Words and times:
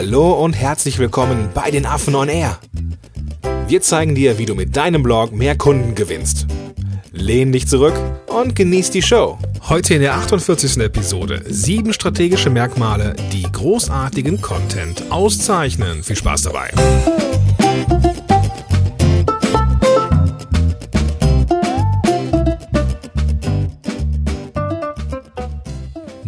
Hallo 0.00 0.32
und 0.44 0.52
herzlich 0.52 1.00
willkommen 1.00 1.48
bei 1.54 1.72
den 1.72 1.84
Affen 1.84 2.14
on 2.14 2.28
Air. 2.28 2.60
Wir 3.66 3.82
zeigen 3.82 4.14
dir, 4.14 4.38
wie 4.38 4.46
du 4.46 4.54
mit 4.54 4.76
deinem 4.76 5.02
Blog 5.02 5.32
mehr 5.32 5.58
Kunden 5.58 5.96
gewinnst. 5.96 6.46
Lehn 7.10 7.50
dich 7.50 7.66
zurück 7.66 7.94
und 8.28 8.54
genieß 8.54 8.92
die 8.92 9.02
Show. 9.02 9.38
Heute 9.68 9.94
in 9.94 10.02
der 10.02 10.14
48. 10.14 10.76
Episode 10.76 11.42
sieben 11.48 11.92
strategische 11.92 12.48
Merkmale, 12.48 13.16
die 13.32 13.42
großartigen 13.50 14.40
Content 14.40 15.02
auszeichnen. 15.10 16.04
Viel 16.04 16.14
Spaß 16.14 16.42
dabei. 16.42 16.70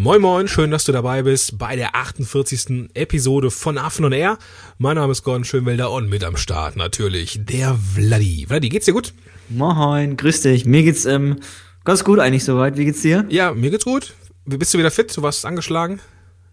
Moin 0.02 0.22
Moin, 0.22 0.48
schön, 0.48 0.70
dass 0.70 0.84
du 0.84 0.92
dabei 0.92 1.22
bist 1.24 1.58
bei 1.58 1.76
der 1.76 1.94
48. 1.94 2.88
Episode 2.94 3.50
von 3.50 3.76
Affen 3.76 4.06
und 4.06 4.12
Air. 4.12 4.38
Mein 4.78 4.96
Name 4.96 5.12
ist 5.12 5.24
Gordon 5.24 5.44
Schönwelder 5.44 5.90
und 5.90 6.08
mit 6.08 6.24
am 6.24 6.38
Start 6.38 6.74
natürlich 6.74 7.38
der 7.44 7.74
Vladi. 7.74 8.46
Vladi, 8.48 8.70
geht's 8.70 8.86
dir 8.86 8.94
gut? 8.94 9.12
Moin, 9.50 10.16
grüß 10.16 10.40
dich. 10.40 10.64
Mir 10.64 10.84
geht's 10.84 11.04
ähm, 11.04 11.36
ganz 11.84 12.02
gut 12.02 12.18
eigentlich 12.18 12.44
soweit. 12.44 12.78
Wie 12.78 12.86
geht's 12.86 13.02
dir? 13.02 13.26
Ja, 13.28 13.52
mir 13.52 13.70
geht's 13.70 13.84
gut. 13.84 14.14
Bist 14.46 14.72
du 14.72 14.78
wieder 14.78 14.90
fit? 14.90 15.14
Du 15.14 15.20
warst 15.20 15.44
angeschlagen? 15.44 16.00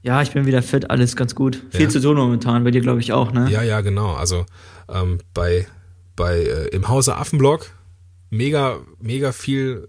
Ja, 0.02 0.22
ich 0.22 0.32
bin 0.32 0.46
wieder 0.46 0.62
fit, 0.62 0.90
alles 0.90 1.16
ganz 1.16 1.34
gut. 1.34 1.64
Viel 1.70 1.84
Ja. 1.84 1.90
zu 1.90 2.02
tun 2.02 2.18
momentan, 2.18 2.66
bei 2.66 2.72
dir 2.72 2.82
glaube 2.82 3.00
ich 3.00 3.14
auch, 3.14 3.32
ne? 3.32 3.50
Ja, 3.50 3.64
ja, 3.64 3.80
genau. 3.80 4.14
Also 4.14 4.46
ähm, 4.94 5.20
bei, 5.34 5.68
bei 6.18 6.40
äh, 6.40 6.68
im 6.76 6.90
Hause 6.90 7.16
Affenblog 7.16 7.72
mega, 8.30 8.80
mega 9.00 9.32
viel, 9.32 9.88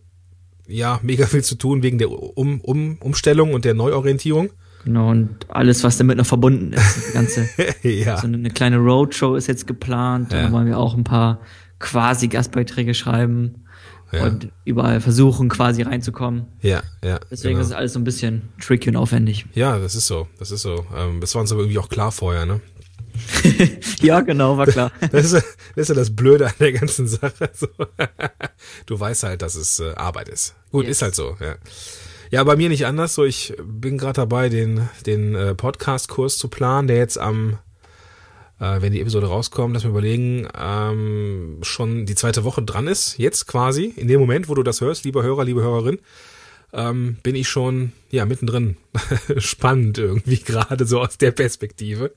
ja, 0.68 1.00
mega 1.02 1.27
viel 1.27 1.42
zu 1.42 1.56
tun 1.56 1.82
wegen 1.82 1.98
der 1.98 2.10
um, 2.10 2.60
um, 2.60 2.98
Umstellung 3.00 3.54
und 3.54 3.64
der 3.64 3.74
Neuorientierung. 3.74 4.50
Genau, 4.84 5.10
und 5.10 5.30
alles, 5.48 5.82
was 5.82 5.98
damit 5.98 6.18
noch 6.18 6.26
verbunden 6.26 6.72
ist. 6.72 6.96
Das 6.96 7.12
Ganze. 7.12 7.48
ja. 7.82 8.16
so 8.18 8.26
eine, 8.26 8.36
eine 8.36 8.50
kleine 8.50 8.76
Roadshow 8.76 9.34
ist 9.34 9.48
jetzt 9.48 9.66
geplant. 9.66 10.32
Ja. 10.32 10.43
Da 10.43 10.52
wollen 10.52 10.66
wir 10.66 10.78
auch 10.78 10.95
ein 10.95 11.04
paar 11.04 11.40
quasi 11.78 12.28
Gastbeiträge 12.28 12.95
schreiben 12.95 13.65
Ja. 14.12 14.24
und 14.24 14.51
überall 14.65 15.01
versuchen, 15.01 15.48
quasi 15.48 15.82
reinzukommen. 15.82 16.46
Ja, 16.62 16.82
ja. 17.04 17.18
Deswegen 17.30 17.54
genau. 17.54 17.62
ist 17.62 17.68
es 17.68 17.73
alles 17.73 17.93
so 17.95 18.00
ein 18.00 18.04
bisschen 18.04 18.43
tricky 18.60 18.90
und 18.90 18.96
aufwendig. 18.96 19.46
Ja, 19.54 19.78
das 19.78 19.95
ist 19.95 20.06
so. 20.06 20.28
Das 20.38 20.50
ist 20.50 20.62
so. 20.62 20.87
Ähm, 20.96 21.21
das 21.21 21.34
war 21.34 21.43
uns 21.43 21.50
aber 21.50 21.62
irgendwie 21.62 21.78
auch 21.78 21.88
klar 21.88 22.12
vorher, 22.12 22.46
ne? 22.46 22.60
ja, 24.01 24.21
genau, 24.21 24.57
war 24.57 24.66
klar. 24.66 24.93
Das 25.13 25.24
ist, 25.27 25.35
das 25.35 25.43
ist 25.77 25.88
ja 25.88 25.95
das 25.95 26.15
Blöde 26.15 26.47
an 26.47 26.55
der 26.61 26.73
ganzen 26.73 27.07
Sache. 27.09 27.51
Du 28.87 28.99
weißt 28.99 29.23
halt, 29.23 29.43
dass 29.43 29.55
es 29.55 29.80
äh, 29.80 29.95
Arbeit 29.95 30.29
ist. 30.29 30.55
Gut, 30.73 30.85
Yes. 30.87 30.97
ist 30.99 31.02
halt 31.02 31.15
so, 31.15 31.37
ja. 31.41 31.55
Ja, 32.30 32.45
bei 32.45 32.57
mir 32.57 32.69
nicht 32.69 32.85
anders. 32.87 33.15
So, 33.15 33.24
ich 33.24 33.55
bin 33.63 33.96
gerade 33.99 34.15
dabei, 34.15 34.49
den, 34.49 34.89
den 35.07 35.35
äh, 35.35 35.55
Podcast-Kurs 35.55 36.37
zu 36.37 36.49
planen, 36.49 36.87
der 36.89 36.99
jetzt 36.99 37.16
am, 37.19 37.59
äh, 38.61 38.83
wenn 38.83 38.93
die 38.93 39.01
Episode 39.01 39.29
rauskommt, 39.29 39.73
lass 39.74 39.85
mir 39.85 39.91
überlegen, 39.91 40.46
ähm, 40.59 41.59
schon 41.63 42.05
die 42.05 42.15
zweite 42.15 42.45
Woche 42.45 42.63
dran 42.63 42.87
ist. 42.87 43.16
Jetzt 43.16 43.46
quasi, 43.46 43.95
in 43.96 44.09
dem 44.09 44.21
Moment, 44.21 44.49
wo 44.49 44.55
du 44.55 44.63
das 44.63 44.80
hörst, 44.80 45.05
lieber 45.05 45.23
Hörer, 45.23 45.45
liebe 45.45 45.63
Hörerin, 45.63 46.01
ähm, 46.73 47.16
bin 47.23 47.35
ich 47.35 47.49
schon, 47.49 47.93
ja, 48.11 48.27
mittendrin. 48.27 48.77
Spannend 49.38 49.99
irgendwie 49.99 50.38
gerade 50.45 50.87
so 50.87 51.01
aus 51.01 51.19
der 51.19 51.30
Perspektive. 51.30 52.13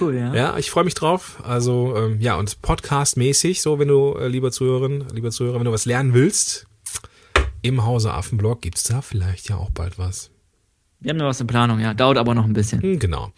Cool, 0.00 0.16
ja. 0.16 0.34
Ja, 0.34 0.58
ich 0.58 0.70
freue 0.70 0.84
mich 0.84 0.94
drauf. 0.94 1.38
Also 1.42 1.96
ähm, 1.96 2.20
ja, 2.20 2.36
und 2.36 2.62
Podcast-mäßig, 2.62 3.62
so 3.62 3.78
wenn 3.78 3.88
du, 3.88 4.14
äh, 4.14 4.28
lieber 4.28 4.52
Zuhörerin, 4.52 5.04
lieber 5.12 5.30
Zuhörer, 5.30 5.58
wenn 5.58 5.64
du 5.64 5.72
was 5.72 5.86
lernen 5.86 6.14
willst, 6.14 6.66
im 7.62 7.84
Hause 7.84 8.12
Affenblog 8.12 8.62
gibt's 8.62 8.84
da 8.84 9.02
vielleicht 9.02 9.48
ja 9.48 9.56
auch 9.56 9.70
bald 9.70 9.98
was. 9.98 10.30
Wir 11.00 11.10
haben 11.10 11.18
noch 11.18 11.26
was 11.26 11.40
in 11.40 11.46
Planung, 11.46 11.78
ja. 11.78 11.92
Dauert 11.94 12.16
aber 12.16 12.34
noch 12.34 12.44
ein 12.44 12.54
bisschen. 12.54 12.82
Hm, 12.82 12.98
genau. 12.98 13.30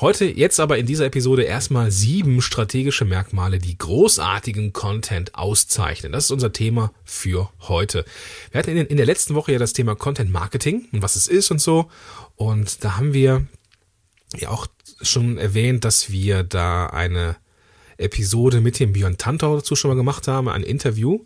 Heute, 0.00 0.26
jetzt 0.26 0.60
aber 0.60 0.78
in 0.78 0.86
dieser 0.86 1.06
Episode 1.06 1.42
erstmal 1.42 1.90
sieben 1.90 2.42
strategische 2.42 3.04
Merkmale, 3.04 3.58
die 3.58 3.76
großartigen 3.76 4.72
Content 4.72 5.34
auszeichnen. 5.34 6.12
Das 6.12 6.24
ist 6.24 6.30
unser 6.30 6.52
Thema 6.52 6.92
für 7.04 7.50
heute. 7.60 8.04
Wir 8.50 8.58
hatten 8.58 8.76
in, 8.76 8.86
in 8.86 8.96
der 8.96 9.06
letzten 9.06 9.34
Woche 9.34 9.52
ja 9.52 9.58
das 9.58 9.72
Thema 9.72 9.94
Content 9.94 10.30
Marketing 10.30 10.88
und 10.92 11.02
was 11.02 11.16
es 11.16 11.26
ist 11.26 11.50
und 11.50 11.60
so. 11.60 11.90
Und 12.36 12.84
da 12.84 12.96
haben 12.96 13.14
wir 13.14 13.46
ja 14.36 14.50
auch 14.50 14.66
schon 15.02 15.38
erwähnt, 15.38 15.84
dass 15.84 16.10
wir 16.10 16.42
da 16.42 16.86
eine 16.86 17.36
Episode 17.96 18.60
mit 18.60 18.78
dem 18.78 18.92
Björn 18.92 19.18
Tantau 19.18 19.56
dazu 19.56 19.74
schon 19.74 19.90
mal 19.90 19.96
gemacht 19.96 20.28
haben, 20.28 20.48
ein 20.48 20.62
Interview. 20.62 21.24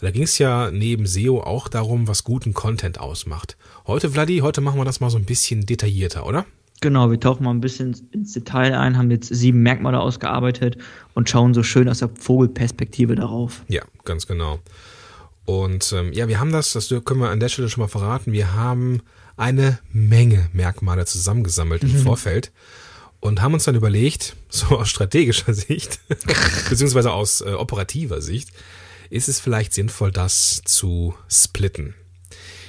Da 0.00 0.10
ging 0.10 0.22
es 0.22 0.38
ja 0.38 0.70
neben 0.70 1.06
SEO 1.06 1.40
auch 1.40 1.68
darum, 1.68 2.08
was 2.08 2.24
guten 2.24 2.54
Content 2.54 2.98
ausmacht. 2.98 3.56
Heute, 3.86 4.10
Vladi, 4.10 4.38
heute 4.38 4.62
machen 4.62 4.80
wir 4.80 4.86
das 4.86 5.00
mal 5.00 5.10
so 5.10 5.18
ein 5.18 5.26
bisschen 5.26 5.66
detaillierter, 5.66 6.26
oder? 6.26 6.46
Genau, 6.80 7.10
wir 7.10 7.20
tauchen 7.20 7.44
mal 7.44 7.50
ein 7.50 7.60
bisschen 7.60 7.94
ins 8.10 8.32
Detail 8.32 8.74
ein, 8.74 8.96
haben 8.96 9.10
jetzt 9.10 9.28
sieben 9.28 9.62
Merkmale 9.62 10.00
ausgearbeitet 10.00 10.78
und 11.12 11.28
schauen 11.28 11.52
so 11.52 11.62
schön 11.62 11.90
aus 11.90 11.98
der 11.98 12.08
Vogelperspektive 12.08 13.14
darauf. 13.14 13.62
Ja, 13.68 13.82
ganz 14.04 14.26
genau. 14.26 14.60
Und 15.44 15.92
ähm, 15.92 16.14
ja, 16.14 16.28
wir 16.28 16.40
haben 16.40 16.52
das, 16.52 16.72
das 16.72 16.88
können 17.04 17.20
wir 17.20 17.28
an 17.28 17.40
der 17.40 17.50
Stelle 17.50 17.68
schon 17.68 17.82
mal 17.82 17.88
verraten, 17.88 18.32
wir 18.32 18.54
haben 18.54 19.02
eine 19.36 19.78
Menge 19.92 20.48
Merkmale 20.54 21.04
zusammengesammelt 21.04 21.82
im 21.82 21.96
Vorfeld 21.96 22.52
und 23.20 23.42
haben 23.42 23.52
uns 23.52 23.64
dann 23.64 23.74
überlegt, 23.74 24.36
so 24.48 24.78
aus 24.78 24.88
strategischer 24.88 25.52
Sicht, 25.52 26.00
beziehungsweise 26.70 27.12
aus 27.12 27.42
äh, 27.42 27.52
operativer 27.52 28.22
Sicht, 28.22 28.50
ist 29.10 29.28
es 29.28 29.40
vielleicht 29.40 29.74
sinnvoll, 29.74 30.10
das 30.10 30.62
zu 30.64 31.14
splitten. 31.28 31.94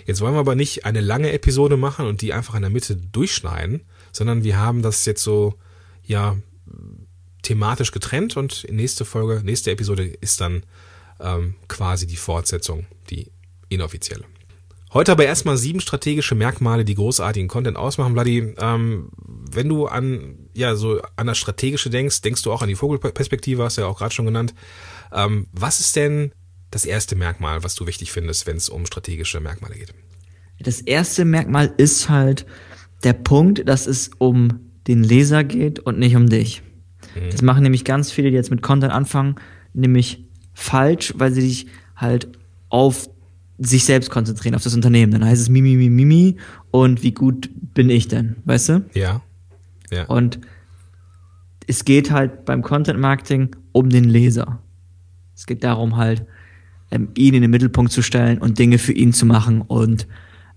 Jetzt 0.05 0.21
wollen 0.21 0.33
wir 0.33 0.39
aber 0.39 0.55
nicht 0.55 0.85
eine 0.85 1.01
lange 1.01 1.31
Episode 1.31 1.77
machen 1.77 2.07
und 2.07 2.21
die 2.21 2.33
einfach 2.33 2.55
in 2.55 2.61
der 2.61 2.71
Mitte 2.71 2.95
durchschneiden, 2.95 3.85
sondern 4.11 4.43
wir 4.43 4.57
haben 4.57 4.81
das 4.81 5.05
jetzt 5.05 5.23
so, 5.23 5.55
ja, 6.03 6.37
thematisch 7.43 7.91
getrennt 7.91 8.37
und 8.37 8.67
nächste 8.69 9.05
Folge, 9.05 9.41
nächste 9.43 9.71
Episode 9.71 10.03
ist 10.03 10.41
dann 10.41 10.63
ähm, 11.19 11.55
quasi 11.67 12.07
die 12.07 12.17
Fortsetzung, 12.17 12.85
die 13.09 13.31
inoffizielle. 13.69 14.25
Heute 14.93 15.13
aber 15.13 15.25
erstmal 15.25 15.55
sieben 15.55 15.79
strategische 15.79 16.35
Merkmale, 16.35 16.83
die 16.83 16.95
großartigen 16.95 17.47
Content 17.47 17.77
ausmachen. 17.77 18.11
Vladi, 18.11 18.55
ähm, 18.57 19.09
wenn 19.25 19.69
du 19.69 19.87
an 19.87 20.49
ja 20.53 20.75
so 20.75 21.01
an 21.15 21.27
das 21.27 21.37
Strategische 21.37 21.89
denkst, 21.89 22.21
denkst 22.21 22.41
du 22.41 22.51
auch 22.51 22.61
an 22.61 22.67
die 22.67 22.75
Vogelperspektive, 22.75 23.63
hast 23.63 23.77
du 23.77 23.81
ja 23.81 23.87
auch 23.87 23.97
gerade 23.97 24.13
schon 24.13 24.25
genannt. 24.25 24.53
Ähm, 25.13 25.47
was 25.51 25.79
ist 25.79 25.95
denn 25.95 26.31
das 26.69 26.85
erste 26.85 27.15
Merkmal, 27.15 27.63
was 27.63 27.75
du 27.75 27.85
wichtig 27.87 28.11
findest, 28.11 28.47
wenn 28.47 28.57
es 28.57 28.69
um 28.69 28.85
strategische 28.85 29.39
Merkmale 29.39 29.75
geht? 29.75 29.93
Das 30.59 30.79
erste 30.81 31.25
Merkmal 31.25 31.73
ist 31.77 32.09
halt 32.09 32.45
der 33.03 33.13
Punkt, 33.13 33.67
dass 33.67 33.87
es 33.87 34.11
um 34.19 34.71
den 34.87 35.03
Leser 35.03 35.43
geht 35.43 35.79
und 35.79 35.99
nicht 35.99 36.15
um 36.15 36.29
dich. 36.29 36.61
Das 37.29 37.41
machen 37.41 37.63
nämlich 37.63 37.83
ganz 37.83 38.11
viele, 38.11 38.29
die 38.29 38.35
jetzt 38.35 38.51
mit 38.51 38.61
Content 38.61 38.93
anfangen, 38.93 39.35
nämlich 39.73 40.23
falsch, 40.53 41.13
weil 41.17 41.33
sie 41.33 41.41
sich 41.41 41.67
halt 41.95 42.29
auf 42.69 43.09
sich 43.57 43.83
selbst 43.83 44.09
konzentrieren, 44.09 44.55
auf 44.55 44.63
das 44.63 44.73
Unternehmen. 44.73 45.11
Dann 45.11 45.25
heißt 45.25 45.41
es 45.41 45.49
Mimi, 45.49 45.75
Mimi, 45.75 45.89
Mimi 45.89 46.37
und 46.71 47.03
wie 47.03 47.11
gut 47.11 47.49
bin 47.73 47.89
ich 47.89 48.07
denn, 48.07 48.37
weißt 48.45 48.69
du? 48.69 48.85
Ja. 48.93 49.21
Ja. 49.91 50.05
Und 50.05 50.39
es 51.67 51.85
geht 51.85 52.11
halt 52.11 52.45
beim 52.45 52.61
Content 52.61 52.99
Marketing 52.99 53.55
um 53.71 53.89
den 53.89 54.05
Leser. 54.05 54.61
Es 55.41 55.47
geht 55.47 55.63
darum 55.63 55.97
halt, 55.97 56.23
ähm, 56.91 57.07
ihn 57.17 57.33
in 57.33 57.41
den 57.41 57.49
Mittelpunkt 57.49 57.91
zu 57.91 58.03
stellen 58.03 58.37
und 58.37 58.59
Dinge 58.59 58.77
für 58.77 58.93
ihn 58.93 59.11
zu 59.11 59.25
machen 59.25 59.61
und 59.61 60.05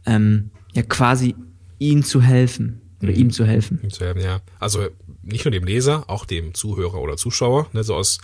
ähm, 0.05 0.50
ja 0.75 0.83
quasi 0.83 1.34
ihn 1.78 2.03
zu 2.03 2.21
helfen 2.21 2.83
oder 3.03 3.12
ihm 3.12 3.31
zu 3.31 3.47
helfen. 3.47 3.81
zu 3.91 4.05
haben, 4.06 4.21
ja. 4.21 4.41
Also 4.61 4.81
nicht 5.22 5.47
nur 5.47 5.53
dem 5.53 5.65
Leser, 5.65 6.05
auch 6.11 6.27
dem 6.27 6.53
Zuhörer 6.53 7.00
oder 7.00 7.17
Zuschauer, 7.17 7.67
ne, 7.72 7.83
so 7.83 7.95
aus 7.95 8.19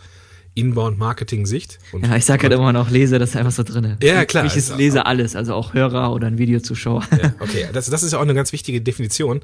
Inbound-Marketing-Sicht. 0.54 1.78
Und- 1.93 2.06
Ja, 2.06 2.16
ich 2.16 2.26
sag 2.26 2.43
halt 2.43 2.53
immer 2.53 2.75
noch 2.75 2.91
Leser, 2.91 3.19
das 3.19 3.31
ist 3.31 3.37
einfach 3.37 3.53
so 3.53 3.62
drin. 3.62 3.97
Ja, 4.03 4.27
klar. 4.27 4.42
Für 4.42 4.48
mich 4.48 4.56
ist 4.59 4.69
Ist- 4.71 4.77
Leser 4.77 5.06
alles, 5.06 5.34
also 5.37 5.54
auch 5.54 5.72
Hörer 5.72 6.12
oder 6.12 6.27
ein 6.27 6.37
Videozuschauer. 6.37 7.04
Ja, 7.22 7.34
okay, 7.41 7.66
das, 7.72 7.88
das 7.88 8.03
ist 8.03 8.12
ja 8.12 8.19
auch 8.19 8.22
eine 8.22 8.34
ganz 8.34 8.53
wichtige 8.53 8.82
Definition. 8.82 9.41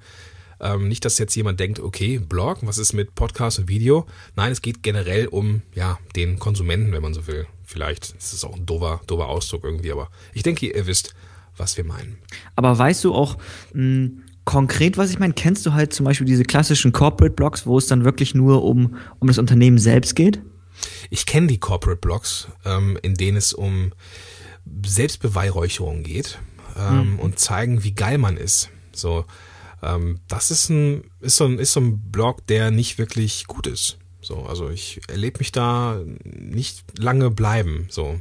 Ähm, 0.61 0.89
nicht, 0.89 1.05
dass 1.05 1.19
jetzt 1.19 1.35
jemand 1.35 1.61
denkt, 1.61 1.81
okay, 1.81 2.19
Blog, 2.19 2.59
was 2.63 2.79
ist 2.79 2.93
mit 2.93 3.15
Podcast 3.15 3.59
und 3.59 3.69
Video? 3.69 4.07
Nein, 4.37 4.53
es 4.53 4.63
geht 4.63 4.83
generell 4.83 5.27
um 5.27 5.63
ja 5.75 5.99
den 6.15 6.39
Konsumenten, 6.39 6.93
wenn 6.93 7.03
man 7.03 7.15
so 7.15 7.27
will. 7.27 7.47
Vielleicht 7.65 8.15
ist 8.17 8.33
es 8.33 8.45
auch 8.45 8.55
ein 8.55 8.65
dover, 8.65 9.01
dover 9.07 9.29
Ausdruck 9.29 9.65
irgendwie, 9.65 9.93
aber 9.93 10.09
ich 10.33 10.43
denke, 10.43 10.67
ihr 10.67 10.87
wisst, 10.87 11.15
was 11.57 11.77
wir 11.77 11.85
meinen. 11.85 12.19
Aber 12.55 12.77
weißt 12.77 13.05
du 13.05 13.15
auch 13.15 13.37
mh, 13.75 14.23
konkret, 14.45 14.97
was 14.97 15.11
ich 15.11 15.19
meine? 15.19 15.35
Kennst 15.35 15.67
du 15.67 15.73
halt 15.73 15.93
zum 15.93 16.05
Beispiel 16.05 16.27
diese 16.27 16.45
klassischen 16.45 16.93
Corporate 16.93 17.35
Blogs, 17.35 17.67
wo 17.67 17.77
es 17.77 17.87
dann 17.87 18.05
wirklich 18.05 18.35
nur 18.35 18.65
um, 18.65 18.97
um 19.19 19.29
das 19.29 19.39
Unternehmen 19.39 19.79
selbst 19.79 20.17
geht? 20.17 20.41
Ich 21.11 21.27
kenne 21.27 21.49
die 21.49 21.59
Corporate 21.59 22.01
Blogs, 22.01 22.49
ähm, 22.65 22.99
in 23.03 23.15
denen 23.15 23.37
es 23.37 23.53
um 23.53 23.93
Selbstbeweihräucherung 24.85 26.03
geht 26.03 26.39
ähm, 26.79 27.19
und 27.19 27.39
zeigen, 27.39 27.85
wie 27.85 27.93
geil 27.93 28.19
man 28.19 28.37
ist. 28.37 28.71
So, 28.93 29.25
ähm, 29.83 30.21
das 30.29 30.51
ist 30.51 30.69
ein, 30.71 31.05
ist 31.21 31.37
so 31.37 31.45
ein, 31.45 31.59
ist 31.59 31.73
so 31.73 31.81
ein 31.81 31.99
Blog, 32.11 32.47
der 32.47 32.71
nicht 32.71 32.99
wirklich 32.99 33.47
gut 33.47 33.67
ist. 33.67 33.99
So, 34.21 34.43
also 34.45 34.71
ich 34.71 35.01
erlebe 35.09 35.39
mich 35.39 35.53
da 35.53 36.01
nicht 36.25 36.85
lange 36.99 37.31
bleiben. 37.31 37.87
So, 37.91 38.21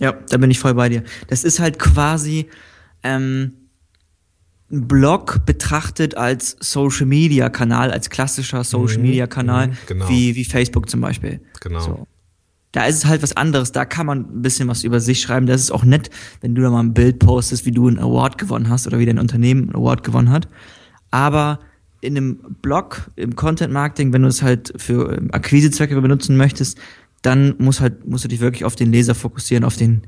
Ja, 0.00 0.12
da 0.12 0.36
bin 0.38 0.50
ich 0.50 0.58
voll 0.58 0.74
bei 0.74 0.88
dir. 0.88 1.02
Das 1.28 1.44
ist 1.44 1.60
halt 1.60 1.78
quasi, 1.78 2.48
ähm, 3.02 3.52
einen 4.70 4.88
Blog 4.88 5.44
betrachtet 5.44 6.16
als 6.16 6.56
Social 6.60 7.04
Media 7.04 7.50
Kanal, 7.50 7.90
als 7.90 8.08
klassischer 8.08 8.64
Social 8.64 8.96
Mhm, 8.98 9.02
Media 9.02 9.26
Kanal, 9.26 9.68
mhm, 9.68 9.76
genau. 9.86 10.08
wie, 10.08 10.34
wie 10.34 10.44
Facebook 10.46 10.88
zum 10.88 11.02
Beispiel. 11.02 11.40
Genau. 11.60 11.80
So. 11.80 12.06
Da 12.72 12.86
ist 12.86 12.96
es 12.96 13.04
halt 13.04 13.22
was 13.22 13.36
anderes, 13.36 13.72
da 13.72 13.84
kann 13.84 14.06
man 14.06 14.20
ein 14.20 14.40
bisschen 14.40 14.66
was 14.68 14.82
über 14.82 14.98
sich 15.00 15.20
schreiben. 15.20 15.44
Das 15.44 15.60
ist 15.60 15.70
auch 15.70 15.84
nett, 15.84 16.08
wenn 16.40 16.54
du 16.54 16.62
da 16.62 16.70
mal 16.70 16.80
ein 16.80 16.94
Bild 16.94 17.18
postest, 17.18 17.66
wie 17.66 17.70
du 17.70 17.86
einen 17.86 17.98
Award 17.98 18.38
gewonnen 18.38 18.70
hast 18.70 18.86
oder 18.86 18.98
wie 18.98 19.04
dein 19.04 19.18
Unternehmen 19.18 19.64
einen 19.64 19.74
Award 19.76 20.02
gewonnen 20.04 20.30
hat. 20.30 20.48
Aber 21.12 21.60
in 22.00 22.16
einem 22.16 22.56
Blog, 22.62 23.12
im 23.14 23.36
Content 23.36 23.72
Marketing, 23.72 24.12
wenn 24.12 24.22
du 24.22 24.28
es 24.28 24.42
halt 24.42 24.72
für 24.76 25.16
ähm, 25.16 25.28
Akquisezwecke 25.30 26.00
benutzen 26.00 26.36
möchtest, 26.36 26.78
dann 27.22 27.54
muss 27.58 27.80
halt, 27.80 28.04
musst 28.08 28.24
du 28.24 28.28
dich 28.28 28.40
wirklich 28.40 28.64
auf 28.64 28.74
den 28.74 28.90
Leser 28.90 29.14
fokussieren, 29.14 29.62
auf 29.62 29.76
den, 29.76 30.02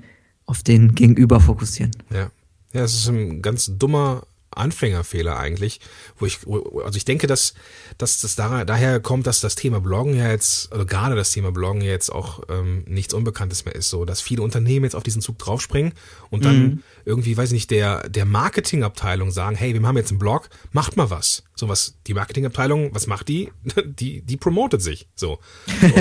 auf 0.46 0.64
den 0.64 0.96
Gegenüber 0.96 1.38
fokussieren. 1.38 1.92
Ja. 2.12 2.30
Ja, 2.72 2.82
es 2.82 2.94
ist 2.94 3.08
ein 3.08 3.40
ganz 3.40 3.70
dummer 3.78 4.24
Anfängerfehler 4.56 5.36
eigentlich, 5.38 5.80
wo 6.18 6.26
ich, 6.26 6.40
also 6.46 6.96
ich 6.96 7.04
denke, 7.04 7.26
dass, 7.26 7.54
dass 7.98 8.20
das 8.20 8.36
da, 8.36 8.64
daher 8.64 9.00
kommt, 9.00 9.26
dass 9.26 9.40
das 9.40 9.54
Thema 9.54 9.80
Bloggen 9.80 10.16
ja 10.16 10.30
jetzt, 10.30 10.72
also 10.72 10.86
gerade 10.86 11.16
das 11.16 11.30
Thema 11.30 11.52
Bloggen 11.52 11.82
ja 11.82 11.90
jetzt 11.90 12.10
auch 12.10 12.42
ähm, 12.48 12.84
nichts 12.86 13.14
Unbekanntes 13.14 13.64
mehr 13.64 13.74
ist, 13.74 13.90
so, 13.90 14.04
dass 14.04 14.20
viele 14.20 14.42
Unternehmen 14.42 14.84
jetzt 14.84 14.96
auf 14.96 15.02
diesen 15.02 15.22
Zug 15.22 15.38
draufspringen 15.38 15.92
und 16.30 16.44
dann 16.44 16.82
irgendwie, 17.04 17.36
weiß 17.36 17.50
ich 17.50 17.54
nicht, 17.54 17.70
der, 17.70 18.08
der 18.08 18.24
Marketingabteilung 18.24 19.30
sagen, 19.30 19.56
hey, 19.56 19.74
wir 19.74 19.86
haben 19.86 19.96
jetzt 19.96 20.10
einen 20.10 20.18
Blog, 20.18 20.48
macht 20.72 20.96
mal 20.96 21.10
was. 21.10 21.44
So 21.54 21.68
was, 21.68 21.94
die 22.06 22.14
Marketingabteilung, 22.14 22.94
was 22.94 23.06
macht 23.06 23.28
die? 23.28 23.52
Die, 23.84 24.22
die 24.22 24.36
promotet 24.36 24.82
sich, 24.82 25.08
so. 25.14 25.38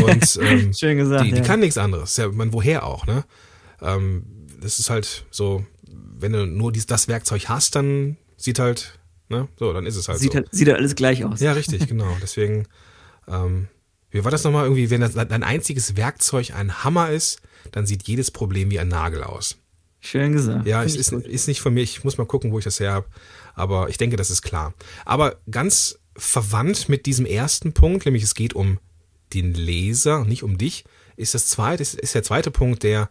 Und, 0.03 0.39
ähm, 0.41 0.73
Schön 0.73 0.97
gesagt, 0.97 1.25
Die, 1.25 1.31
die 1.31 1.38
ja. 1.38 1.44
kann 1.44 1.59
nichts 1.59 1.77
anderes. 1.77 2.17
Ja, 2.17 2.29
man, 2.29 2.53
woher 2.53 2.85
auch, 2.85 3.05
ne? 3.05 3.23
Ähm, 3.81 4.25
das 4.61 4.79
ist 4.79 4.89
halt 4.89 5.25
so, 5.29 5.65
wenn 6.19 6.31
du 6.31 6.45
nur 6.45 6.71
dies, 6.71 6.85
das 6.85 7.07
Werkzeug 7.07 7.50
hast, 7.50 7.75
dann 7.75 8.17
sieht 8.43 8.59
halt, 8.59 8.99
ne, 9.29 9.47
so, 9.57 9.71
dann 9.73 9.85
ist 9.85 9.95
es 9.95 10.07
halt 10.07 10.19
Sieht 10.19 10.33
so. 10.33 10.37
halt, 10.37 10.49
sieht 10.51 10.67
halt 10.67 10.77
alles 10.77 10.95
gleich 10.95 11.23
aus. 11.23 11.39
Ja, 11.39 11.53
richtig, 11.53 11.87
genau. 11.87 12.15
Deswegen, 12.21 12.67
ähm, 13.27 13.67
wie 14.11 14.23
war 14.23 14.31
das 14.31 14.43
nochmal 14.43 14.65
irgendwie, 14.65 14.89
wenn 14.89 15.01
das, 15.01 15.13
dein 15.13 15.43
einziges 15.43 15.95
Werkzeug 15.95 16.53
ein 16.53 16.83
Hammer 16.83 17.09
ist, 17.09 17.41
dann 17.71 17.85
sieht 17.85 18.03
jedes 18.03 18.31
Problem 18.31 18.69
wie 18.69 18.79
ein 18.79 18.89
Nagel 18.89 19.23
aus. 19.23 19.57
Schön 20.01 20.33
gesagt. 20.33 20.67
Ja, 20.67 20.83
es 20.83 20.97
ist, 20.97 21.13
ist 21.13 21.47
nicht 21.47 21.61
von 21.61 21.73
mir, 21.73 21.81
ich 21.81 22.03
muss 22.03 22.17
mal 22.17 22.25
gucken, 22.25 22.51
wo 22.51 22.59
ich 22.59 22.65
das 22.65 22.79
her 22.81 22.91
habe. 22.91 23.07
Aber 23.55 23.87
ich 23.87 23.97
denke, 23.97 24.17
das 24.17 24.29
ist 24.29 24.41
klar. 24.41 24.73
Aber 25.05 25.37
ganz 25.49 25.99
verwandt 26.17 26.89
mit 26.89 27.05
diesem 27.05 27.25
ersten 27.25 27.71
Punkt, 27.71 28.05
nämlich 28.05 28.23
es 28.23 28.35
geht 28.35 28.53
um 28.53 28.79
den 29.33 29.53
Leser, 29.53 30.25
nicht 30.25 30.43
um 30.43 30.57
dich, 30.57 30.83
ist 31.15 31.33
das 31.33 31.47
zweite, 31.47 31.81
ist, 31.81 31.95
ist 31.95 32.15
der 32.15 32.23
zweite 32.23 32.51
Punkt, 32.51 32.83
der 32.83 33.09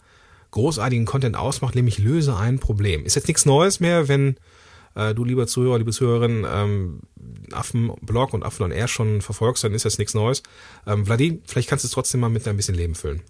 großartigen 0.50 1.06
Content 1.06 1.34
ausmacht, 1.34 1.74
nämlich 1.74 1.98
löse 1.98 2.36
ein 2.36 2.58
Problem. 2.58 3.06
Ist 3.06 3.16
jetzt 3.16 3.26
nichts 3.26 3.46
Neues 3.46 3.80
mehr, 3.80 4.08
wenn 4.08 4.36
äh, 4.94 5.14
du, 5.14 5.24
lieber 5.24 5.46
Zuhörer, 5.46 5.78
liebe 5.78 5.92
Zuhörerin, 5.92 6.46
ähm, 6.50 7.00
Affenblog 7.52 8.34
und 8.34 8.44
Affen 8.44 8.64
on 8.64 8.70
Air 8.70 8.88
schon 8.88 9.20
verfolgst, 9.20 9.64
dann 9.64 9.74
ist 9.74 9.84
das 9.84 9.98
nichts 9.98 10.14
Neues. 10.14 10.42
Ähm, 10.86 11.06
Vladi, 11.06 11.40
vielleicht 11.46 11.68
kannst 11.68 11.84
du 11.84 11.86
es 11.86 11.92
trotzdem 11.92 12.20
mal 12.20 12.30
mit 12.30 12.46
ein 12.48 12.56
bisschen 12.56 12.74
Leben 12.74 12.94
füllen. 12.94 13.22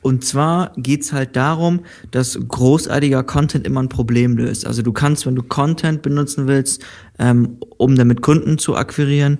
Und 0.00 0.24
zwar 0.24 0.72
geht's 0.76 1.12
halt 1.12 1.34
darum, 1.34 1.84
dass 2.10 2.38
großartiger 2.46 3.24
Content 3.24 3.66
immer 3.66 3.82
ein 3.82 3.88
Problem 3.88 4.36
löst. 4.36 4.66
Also 4.66 4.82
du 4.82 4.92
kannst, 4.92 5.26
wenn 5.26 5.34
du 5.34 5.42
Content 5.42 6.02
benutzen 6.02 6.46
willst, 6.46 6.84
ähm, 7.18 7.58
um 7.78 7.96
damit 7.96 8.22
Kunden 8.22 8.58
zu 8.58 8.76
akquirieren, 8.76 9.38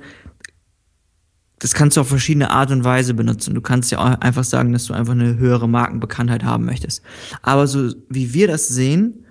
das 1.61 1.75
kannst 1.75 1.97
du 1.97 2.01
auf 2.01 2.09
verschiedene 2.09 2.51
Art 2.51 2.71
und 2.71 2.85
Weise 2.85 3.15
benutzen. 3.15 3.55
Du 3.55 3.61
kannst 3.61 3.91
ja 3.91 3.99
auch 3.99 4.21
einfach 4.21 4.45
sagen, 4.45 4.73
dass 4.73 4.87
du 4.87 4.95
einfach 4.95 5.13
eine 5.13 5.37
höhere 5.37 5.69
Markenbekanntheit 5.69 6.45
haben 6.45 6.65
möchtest. 6.65 7.03
Aber 7.43 7.67
so 7.67 7.93
wie 8.09 8.33
wir 8.33 8.47
das 8.47 8.69
sehen 8.69 9.25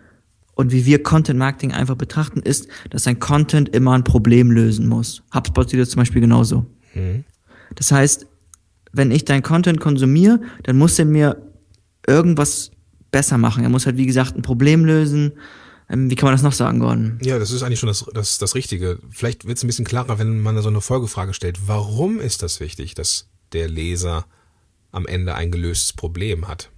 und 0.58 0.72
wie 0.72 0.86
wir 0.86 1.04
Content 1.04 1.38
Marketing 1.38 1.72
einfach 1.72 1.96
betrachten, 1.96 2.42
ist, 2.42 2.68
dass 2.90 3.06
ein 3.06 3.20
Content 3.20 3.70
immer 3.70 3.94
ein 3.94 4.04
Problem 4.04 4.50
lösen 4.50 4.88
muss. 4.88 5.22
HubSpot 5.34 5.70
sieht 5.70 5.80
das 5.80 5.92
zum 5.92 6.00
Beispiel 6.00 6.20
genauso. 6.20 6.66
Das 7.76 7.92
heißt, 7.92 8.26
wenn 8.92 9.12
ich 9.12 9.24
dein 9.24 9.44
Content 9.44 9.80
konsumiere, 9.80 10.42
dann 10.64 10.78
muss 10.80 10.98
er 10.98 11.06
mir 11.06 11.38
irgendwas 12.08 12.72
besser 13.12 13.38
machen. 13.38 13.64
Er 13.64 13.70
muss 13.70 13.86
halt, 13.86 13.98
wie 13.98 14.08
gesagt, 14.08 14.36
ein 14.36 14.42
Problem 14.42 14.84
lösen. 14.84 15.34
Ähm, 15.92 16.10
wie 16.10 16.16
kann 16.16 16.26
man 16.26 16.34
das 16.34 16.42
noch 16.42 16.54
sagen, 16.54 16.80
Gordon? 16.80 17.20
Ja, 17.22 17.38
das 17.38 17.52
ist 17.52 17.62
eigentlich 17.62 17.80
schon 17.80 17.88
das, 17.88 18.06
das, 18.12 18.40
das 18.40 18.56
Richtige. 18.56 18.98
Vielleicht 19.12 19.46
wird 19.46 19.60
es 19.60 19.64
ein 19.64 19.68
bisschen 19.68 19.86
klarer, 19.86 20.18
wenn 20.18 20.40
man 20.40 20.56
da 20.56 20.64
so 20.64 20.70
eine 20.70 20.82
Folgefrage 20.82 21.36
stellt. 21.36 21.68
Warum 21.68 22.20
ist 22.20 22.42
das 22.42 22.60
wichtig, 22.60 22.96
dass 22.96 23.28
der 23.54 23.70
Leser 23.70 24.26
am 24.92 25.06
Ende 25.06 25.36
ein 25.36 25.52
gelöstes 25.52 25.94
Problem 25.94 26.48
hat? 26.48 26.72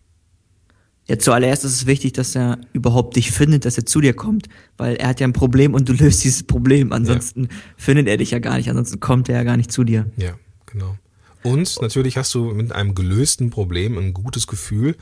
Ja, 1.09 1.17
zuallererst 1.17 1.65
ist 1.65 1.73
es 1.73 1.85
wichtig, 1.87 2.13
dass 2.13 2.35
er 2.35 2.59
überhaupt 2.71 3.15
dich 3.15 3.31
findet, 3.31 3.65
dass 3.65 3.75
er 3.77 3.85
zu 3.85 3.99
dir 3.99 4.13
kommt, 4.13 4.47
weil 4.77 4.95
er 4.95 5.07
hat 5.07 5.19
ja 5.19 5.25
ein 5.25 5.33
Problem 5.33 5.73
und 5.73 5.89
du 5.89 5.93
löst 5.99 6.23
dieses 6.23 6.43
Problem. 6.43 6.93
Ansonsten 6.93 7.49
findet 7.77 8.07
er 8.07 8.17
dich 8.17 8.29
ja 8.29 8.37
gar 8.37 8.57
nicht, 8.57 8.69
ansonsten 8.69 8.99
kommt 8.99 9.27
er 9.27 9.37
ja 9.37 9.43
gar 9.43 9.57
nicht 9.57 9.71
zu 9.71 9.83
dir. 9.83 10.05
Ja, 10.17 10.35
genau. 10.67 10.97
Und 11.41 11.81
natürlich 11.81 12.15
hast 12.17 12.35
du 12.35 12.53
mit 12.53 12.71
einem 12.73 12.93
gelösten 12.93 13.49
Problem 13.49 13.97
ein 13.97 14.13
gutes 14.13 14.45
Gefühl, 14.45 14.95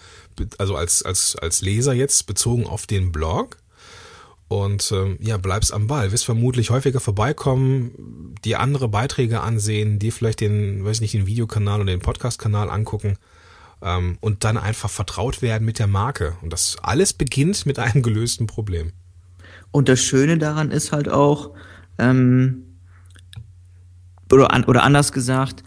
also 0.58 0.78
als, 0.78 1.04
als, 1.04 1.36
als 1.36 1.62
Leser 1.62 1.94
jetzt 1.94 2.26
bezogen 2.26 2.66
auf 2.66 2.88
den 2.88 3.12
Blog. 3.12 3.58
Und 4.48 4.94
ähm, 4.94 5.18
ja, 5.20 5.36
bleibst 5.36 5.74
am 5.74 5.88
Ball, 5.88 6.14
wirst 6.14 6.24
vermutlich 6.24 6.70
häufiger 6.70 7.02
vorbeikommen, 7.02 8.34
dir 8.46 8.62
andere 8.62 8.88
Beiträge 8.88 9.42
ansehen, 9.42 10.00
dir 10.00 10.14
vielleicht 10.14 10.40
den, 10.40 10.86
weiß 10.86 11.02
nicht, 11.02 11.16
den 11.16 11.28
Videokanal 11.28 11.82
oder 11.82 11.92
den 11.92 12.00
Podcast-Kanal 12.00 12.70
angucken 12.70 13.18
ähm, 13.82 14.18
und 14.22 14.44
dann 14.44 14.58
einfach 14.58 14.90
vertraut 14.90 15.42
werden 15.42 15.66
mit 15.66 15.80
der 15.80 15.88
Marke. 15.88 16.36
Und 16.42 16.54
das 16.54 16.78
alles 16.82 17.14
beginnt 17.14 17.66
mit 17.66 17.80
einem 17.80 18.02
gelösten 18.04 18.48
Problem. 18.48 18.92
Und 19.72 19.90
das 19.90 20.00
Schöne 20.02 20.38
daran 20.38 20.72
ist 20.72 20.92
halt 20.92 21.10
auch, 21.10 21.52
ähm, 21.98 22.64
oder, 24.32 24.52
an, 24.52 24.64
oder 24.66 24.84
anders 24.84 25.12
gesagt, 25.12 25.64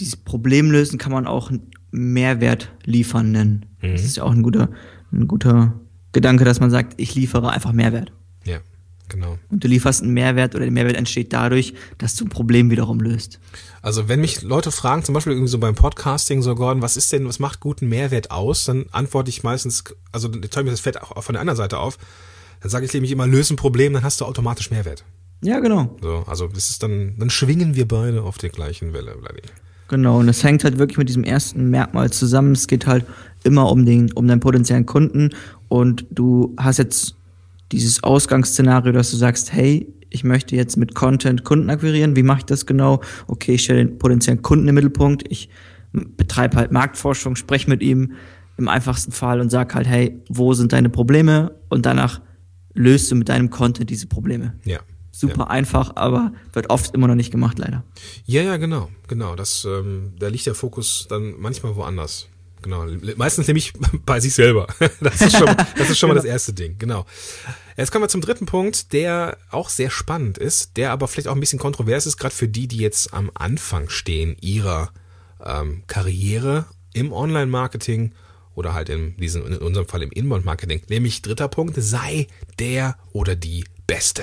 dieses 0.00 0.16
Problem 0.16 0.70
lösen 0.70 0.98
kann 0.98 1.12
man 1.12 1.26
auch 1.26 1.50
Mehrwert 1.90 2.72
liefern 2.84 3.32
nennen. 3.32 3.66
Das 3.92 4.04
ist 4.04 4.16
ja 4.16 4.24
auch 4.24 4.32
ein 4.32 4.42
guter, 4.42 4.68
ein 5.12 5.26
guter 5.26 5.80
Gedanke, 6.12 6.44
dass 6.44 6.60
man 6.60 6.70
sagt, 6.70 6.94
ich 6.98 7.14
liefere 7.14 7.50
einfach 7.50 7.72
Mehrwert. 7.72 8.12
Genau. 9.08 9.38
Und 9.50 9.62
du 9.62 9.68
lieferst 9.68 10.02
einen 10.02 10.14
Mehrwert 10.14 10.54
oder 10.54 10.64
der 10.64 10.72
Mehrwert 10.72 10.96
entsteht 10.96 11.32
dadurch, 11.32 11.74
dass 11.98 12.16
du 12.16 12.24
ein 12.24 12.28
Problem 12.28 12.70
wiederum 12.70 13.00
löst. 13.00 13.38
Also 13.82 14.08
wenn 14.08 14.20
mich 14.20 14.42
Leute 14.42 14.72
fragen, 14.72 15.04
zum 15.04 15.14
Beispiel 15.14 15.32
irgendwie 15.32 15.50
so 15.50 15.58
beim 15.58 15.74
Podcasting, 15.76 16.42
so 16.42 16.54
Gordon, 16.54 16.82
was 16.82 16.96
ist 16.96 17.12
denn, 17.12 17.28
was 17.28 17.38
macht 17.38 17.60
guten 17.60 17.88
Mehrwert 17.88 18.30
aus? 18.30 18.64
Dann 18.64 18.86
antworte 18.90 19.30
ich 19.30 19.44
meistens, 19.44 19.84
also 20.10 20.28
jetzt 20.28 20.56
hört 20.56 20.64
mir 20.64 20.72
das 20.72 20.80
fällt 20.80 21.00
auch 21.00 21.22
von 21.22 21.34
der 21.34 21.40
anderen 21.40 21.56
Seite 21.56 21.78
auf, 21.78 21.98
dann 22.60 22.70
sage 22.70 22.84
ich 22.84 22.92
nämlich 22.92 23.12
immer, 23.12 23.26
löse 23.26 23.54
ein 23.54 23.56
Problem, 23.56 23.92
dann 23.92 24.02
hast 24.02 24.20
du 24.20 24.24
automatisch 24.24 24.70
Mehrwert. 24.70 25.04
Ja, 25.42 25.60
genau. 25.60 25.96
So, 26.00 26.24
also 26.26 26.48
das 26.48 26.70
ist 26.70 26.82
dann, 26.82 27.14
dann 27.18 27.30
schwingen 27.30 27.76
wir 27.76 27.86
beide 27.86 28.22
auf 28.22 28.38
der 28.38 28.50
gleichen 28.50 28.92
Welle, 28.92 29.16
Vladi. 29.20 29.42
Genau, 29.88 30.18
und 30.18 30.26
das 30.26 30.42
hängt 30.42 30.64
halt 30.64 30.78
wirklich 30.78 30.98
mit 30.98 31.08
diesem 31.08 31.22
ersten 31.22 31.70
Merkmal 31.70 32.10
zusammen. 32.10 32.52
Es 32.52 32.66
geht 32.66 32.86
halt 32.86 33.04
immer 33.44 33.70
um 33.70 33.86
den, 33.86 34.10
um 34.12 34.26
deinen 34.26 34.40
potenziellen 34.40 34.86
Kunden 34.86 35.30
und 35.68 36.06
du 36.10 36.54
hast 36.58 36.78
jetzt 36.78 37.14
dieses 37.72 38.02
Ausgangsszenario, 38.02 38.92
dass 38.92 39.10
du 39.10 39.16
sagst, 39.16 39.52
hey, 39.52 39.92
ich 40.10 40.24
möchte 40.24 40.56
jetzt 40.56 40.76
mit 40.76 40.94
Content 40.94 41.44
Kunden 41.44 41.68
akquirieren. 41.68 42.16
Wie 42.16 42.22
mache 42.22 42.38
ich 42.38 42.44
das 42.44 42.66
genau? 42.66 43.00
Okay, 43.26 43.54
ich 43.54 43.64
stelle 43.64 43.84
den 43.84 43.98
potenziellen 43.98 44.42
Kunden 44.42 44.68
im 44.68 44.74
Mittelpunkt. 44.74 45.24
Ich 45.28 45.48
betreibe 45.92 46.56
halt 46.56 46.72
Marktforschung, 46.72 47.36
spreche 47.36 47.68
mit 47.68 47.82
ihm 47.82 48.12
im 48.56 48.68
einfachsten 48.68 49.12
Fall 49.12 49.40
und 49.40 49.50
sag 49.50 49.74
halt, 49.74 49.86
hey, 49.86 50.22
wo 50.28 50.54
sind 50.54 50.72
deine 50.72 50.88
Probleme? 50.88 51.52
Und 51.68 51.86
danach 51.86 52.20
löst 52.74 53.10
du 53.10 53.16
mit 53.16 53.28
deinem 53.28 53.50
Content 53.50 53.90
diese 53.90 54.06
Probleme. 54.06 54.54
Ja. 54.64 54.78
Super 55.10 55.48
einfach, 55.48 55.96
aber 55.96 56.32
wird 56.52 56.68
oft 56.68 56.94
immer 56.94 57.08
noch 57.08 57.14
nicht 57.14 57.30
gemacht, 57.30 57.58
leider. 57.58 57.84
Ja, 58.26 58.42
ja, 58.42 58.58
genau, 58.58 58.90
genau. 59.08 59.34
Das, 59.34 59.64
ähm, 59.64 60.12
da 60.18 60.28
liegt 60.28 60.44
der 60.44 60.54
Fokus 60.54 61.06
dann 61.08 61.34
manchmal 61.38 61.74
woanders. 61.74 62.28
Genau. 62.62 62.86
Meistens 63.16 63.46
nämlich 63.46 63.72
bei 64.06 64.20
sich 64.20 64.34
selber. 64.34 64.66
Das 65.00 65.20
ist 65.20 65.36
schon, 65.36 65.56
das 65.76 65.90
ist 65.90 65.98
schon 65.98 66.08
mal 66.08 66.14
das 66.14 66.24
erste 66.24 66.52
Ding. 66.52 66.76
Genau. 66.78 67.06
Jetzt 67.76 67.92
kommen 67.92 68.04
wir 68.04 68.08
zum 68.08 68.20
dritten 68.20 68.46
Punkt, 68.46 68.92
der 68.92 69.36
auch 69.50 69.68
sehr 69.68 69.90
spannend 69.90 70.38
ist, 70.38 70.76
der 70.76 70.92
aber 70.92 71.08
vielleicht 71.08 71.28
auch 71.28 71.34
ein 71.34 71.40
bisschen 71.40 71.58
kontrovers 71.58 72.06
ist, 72.06 72.16
gerade 72.16 72.34
für 72.34 72.48
die, 72.48 72.68
die 72.68 72.78
jetzt 72.78 73.12
am 73.12 73.30
Anfang 73.34 73.88
stehen 73.88 74.36
ihrer 74.40 74.90
ähm, 75.44 75.82
Karriere 75.86 76.66
im 76.94 77.12
Online-Marketing 77.12 78.12
oder 78.54 78.72
halt 78.72 78.88
in 78.88 79.16
diesem, 79.18 79.46
in 79.46 79.58
unserem 79.58 79.86
Fall 79.86 80.02
im 80.02 80.10
Inbound-Marketing. 80.10 80.82
Nämlich 80.88 81.22
dritter 81.22 81.48
Punkt, 81.48 81.76
sei 81.78 82.26
der 82.58 82.96
oder 83.12 83.36
die 83.36 83.64
Beste. 83.86 84.22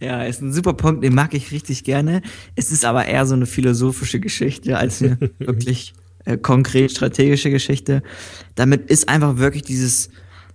Ja, 0.00 0.24
ist 0.24 0.42
ein 0.42 0.52
super 0.52 0.74
Punkt, 0.74 1.02
den 1.04 1.14
mag 1.14 1.32
ich 1.32 1.52
richtig 1.52 1.84
gerne. 1.84 2.20
Es 2.54 2.70
ist 2.70 2.84
aber 2.84 3.06
eher 3.06 3.24
so 3.24 3.34
eine 3.34 3.46
philosophische 3.46 4.20
Geschichte 4.20 4.76
als 4.76 5.00
eine 5.00 5.18
wirklich 5.38 5.94
äh, 6.26 6.36
konkret 6.36 6.90
strategische 6.92 7.50
Geschichte. 7.50 8.02
Damit 8.54 8.90
ist 8.90 9.08
einfach 9.08 9.38
wirklich 9.38 9.62
dieses, 9.62 10.10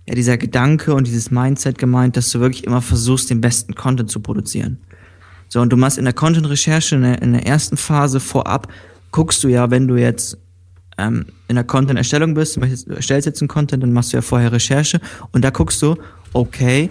ja, 0.08 0.14
dieser 0.14 0.38
Gedanke 0.38 0.94
und 0.94 1.06
dieses 1.06 1.30
Mindset 1.30 1.76
gemeint, 1.78 2.16
dass 2.16 2.30
du 2.30 2.40
wirklich 2.40 2.64
immer 2.64 2.80
versuchst, 2.80 3.28
den 3.30 3.40
besten 3.40 3.74
Content 3.74 4.10
zu 4.10 4.20
produzieren. 4.20 4.78
So, 5.48 5.60
und 5.60 5.70
du 5.70 5.76
machst 5.76 5.98
in 5.98 6.04
der 6.04 6.14
Content-Recherche, 6.14 6.94
in, 6.94 7.02
der- 7.02 7.20
in 7.20 7.32
der 7.32 7.46
ersten 7.46 7.76
Phase 7.76 8.20
vorab, 8.20 8.72
guckst 9.10 9.44
du 9.44 9.48
ja, 9.48 9.70
wenn 9.70 9.86
du 9.88 9.96
jetzt 9.96 10.38
ähm, 10.98 11.26
in 11.48 11.56
der 11.56 11.64
Content-Erstellung 11.64 12.34
bist, 12.34 12.56
du 12.56 12.94
erstellst 12.94 13.26
jetzt 13.26 13.42
einen 13.42 13.48
Content, 13.48 13.82
dann 13.82 13.92
machst 13.92 14.12
du 14.12 14.16
ja 14.16 14.22
vorher 14.22 14.52
Recherche 14.52 15.00
und 15.32 15.42
da 15.44 15.50
guckst 15.50 15.82
du, 15.82 15.96
okay, 16.32 16.88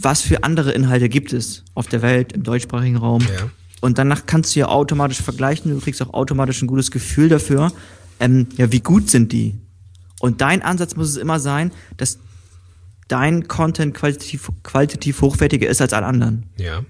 was 0.00 0.20
für 0.22 0.42
andere 0.44 0.72
Inhalte 0.72 1.08
gibt 1.08 1.32
es 1.32 1.64
auf 1.74 1.86
der 1.86 2.02
Welt, 2.02 2.32
im 2.32 2.42
deutschsprachigen 2.42 2.96
Raum. 2.96 3.22
Ja. 3.22 3.50
Und 3.80 3.98
danach 3.98 4.24
kannst 4.26 4.54
du 4.54 4.60
ja 4.60 4.68
automatisch 4.68 5.20
vergleichen, 5.20 5.70
du 5.70 5.80
kriegst 5.80 6.00
auch 6.02 6.14
automatisch 6.14 6.62
ein 6.62 6.66
gutes 6.66 6.90
Gefühl 6.90 7.28
dafür, 7.28 7.72
ähm, 8.20 8.48
ja, 8.56 8.72
wie 8.72 8.80
gut 8.80 9.10
sind 9.10 9.32
die? 9.32 9.58
Und 10.20 10.40
dein 10.40 10.62
Ansatz 10.62 10.96
muss 10.96 11.08
es 11.08 11.16
immer 11.16 11.38
sein, 11.38 11.72
dass 11.96 12.18
dein 13.08 13.48
Content 13.48 13.94
qualitativ, 13.94 14.50
qualitativ 14.62 15.20
hochwertiger 15.20 15.68
ist 15.68 15.80
als 15.80 15.92
alle 15.92 16.06
anderen. 16.06 16.46
Ja. 16.56 16.80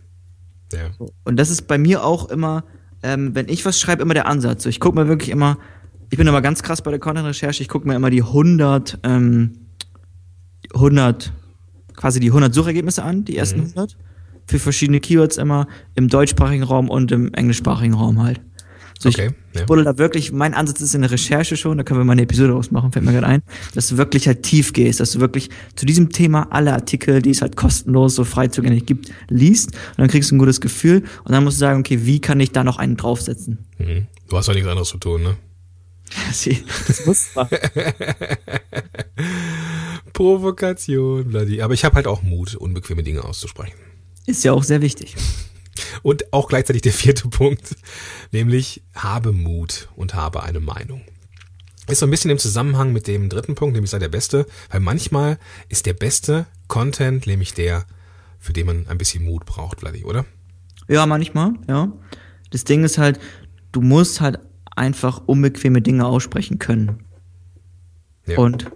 Ja. 0.73 0.91
Und 1.25 1.37
das 1.37 1.51
ist 1.51 1.69
bei 1.69 1.79
mir 1.79 2.05
auch 2.05 2.29
immer, 2.29 2.65
ähm, 3.03 3.35
wenn 3.35 3.49
ich 3.49 3.65
was 3.65 3.81
schreibe, 3.81 4.03
immer 4.03 4.15
der 4.15 4.27
Ansatz. 4.27 4.65
So, 4.65 4.69
ich 4.69 4.81
gucke 4.81 4.99
mir 4.99 5.09
wirklich 5.09 5.31
immer, 5.31 5.59
ich 6.11 6.19
bin 6.19 6.27
immer 6.27 6.43
ganz 6.43 6.63
krass 6.63 6.83
bei 6.83 6.91
der 6.91 7.01
Content-Recherche, 7.01 7.63
ich 7.63 7.69
gucke 7.69 7.87
mir 7.87 7.95
immer 7.95 8.11
die 8.11 8.23
100, 8.23 8.99
ähm, 9.03 9.53
100, 10.75 11.33
quasi 11.95 12.21
die 12.21 12.31
100 12.31 12.53
Suchergebnisse 12.53 13.03
an, 13.03 13.25
die 13.25 13.37
ersten 13.37 13.61
Mhm. 13.61 13.67
100, 13.67 13.97
für 14.47 14.59
verschiedene 14.59 15.01
Keywords 15.01 15.37
immer, 15.37 15.67
im 15.95 16.09
deutschsprachigen 16.09 16.63
Raum 16.65 16.89
und 16.89 17.13
im 17.13 17.33
englischsprachigen 17.35 17.95
Raum 17.95 18.23
halt. 18.23 18.41
So, 18.99 19.11
Okay, 19.11 19.31
ich 19.53 19.61
ja. 19.61 19.67
buddel 19.67 19.85
da 19.85 19.99
wirklich, 19.99 20.33
mein 20.33 20.55
Ansatz 20.55 20.81
ist 20.81 20.95
in 20.95 21.03
der 21.03 21.11
Recherche 21.11 21.57
schon, 21.57 21.77
da 21.77 21.85
können 21.85 22.01
wir 22.01 22.05
mal 22.05 22.13
eine 22.13 22.23
Episode 22.23 22.55
ausmachen, 22.55 22.93
fällt 22.93 23.05
mir 23.05 23.13
gerade 23.13 23.27
ein, 23.27 23.43
dass 23.75 23.89
du 23.89 23.99
wirklich 23.99 24.27
halt 24.27 24.43
tief 24.43 24.73
gehst, 24.73 25.01
dass 25.01 25.13
du 25.13 25.21
wirklich 25.21 25.51
zu 25.75 25.85
diesem 25.85 26.11
Thema 26.11 26.49
alle 26.51 26.73
Artikel, 26.73 27.21
die 27.21 27.31
es 27.31 27.43
halt 27.43 27.57
kostenlos 27.57 28.15
so 28.15 28.25
frei 28.25 28.49
zugänglich 28.49 28.87
gibt, 28.87 29.11
liest 29.29 29.73
und 29.73 29.99
dann 29.99 30.09
kriegst 30.09 30.31
du 30.31 30.37
ein 30.37 30.39
gutes 30.39 30.63
Gefühl 30.63 31.05
und 31.25 31.33
dann 31.33 31.45
musst 31.45 31.59
du 31.59 31.61
sagen, 31.61 31.81
okay, 31.81 32.07
wie 32.07 32.21
kann 32.21 32.41
ich 32.41 32.53
da 32.53 32.65
noch 32.65 32.79
einen 32.79 32.97
draufsetzen? 32.97 33.59
Mhm. 33.79 34.07
Du 34.29 34.37
hast 34.37 34.49
doch 34.49 34.55
nichts 34.55 34.69
anderes 34.69 34.89
zu 34.89 34.99
tun, 34.99 35.23
ne? 35.23 35.37
Das 36.87 37.05
muss 37.05 37.27
man. 37.35 37.49
Provokation, 40.13 41.29
bloody. 41.29 41.61
Aber 41.61 41.75
ich 41.75 41.85
habe 41.85 41.97
halt 41.97 42.07
auch 42.07 42.23
Mut, 42.23 42.55
unbequeme 42.55 43.03
Dinge 43.03 43.25
auszusprechen. 43.25 43.75
Ist 44.25 44.45
ja 44.45 44.53
auch 44.53 44.63
sehr 44.63 44.81
wichtig. 44.81 45.17
Und 46.03 46.33
auch 46.33 46.49
gleichzeitig 46.49 46.83
der 46.83 46.93
vierte 46.93 47.29
Punkt, 47.31 47.77
nämlich 48.33 48.83
habe 48.95 49.33
Mut 49.33 49.89
und 49.97 50.15
habe 50.15 50.43
eine 50.43 50.61
Meinung. 50.61 51.03
Ist 51.89 52.01
so 52.01 52.07
ein 52.07 52.11
bisschen 52.11 52.31
im 52.33 52.39
Zusammenhang 52.39 52.93
mit 52.93 53.07
dem 53.07 53.29
dritten 53.29 53.55
Punkt, 53.55 53.75
nämlich 53.75 53.91
sei 53.91 54.01
der 54.01 54.09
Beste, 54.09 54.47
weil 54.71 54.81
manchmal 54.81 55.39
ist 55.69 55.87
der 55.87 55.93
beste 55.93 56.47
Content 56.67 57.27
nämlich 57.27 57.55
der, 57.55 57.87
für 58.41 58.53
den 58.53 58.67
man 58.67 58.89
ein 58.89 58.99
bisschen 58.99 59.25
Mut 59.25 59.47
braucht, 59.47 59.79
bloody, 59.79 60.05
oder? 60.05 60.25
Ja, 60.89 61.07
manchmal, 61.07 61.53
ja. 61.69 61.93
Das 62.51 62.65
Ding 62.65 62.83
ist 62.85 62.99
halt, 62.99 63.21
du 63.71 63.81
musst 63.81 64.21
halt 64.21 64.41
einfach 64.75 65.23
unbequeme 65.27 65.81
Dinge 65.81 66.07
aussprechen 66.07 66.59
können. 66.59 67.05
Ja. 68.27 68.39
Und 68.39 68.71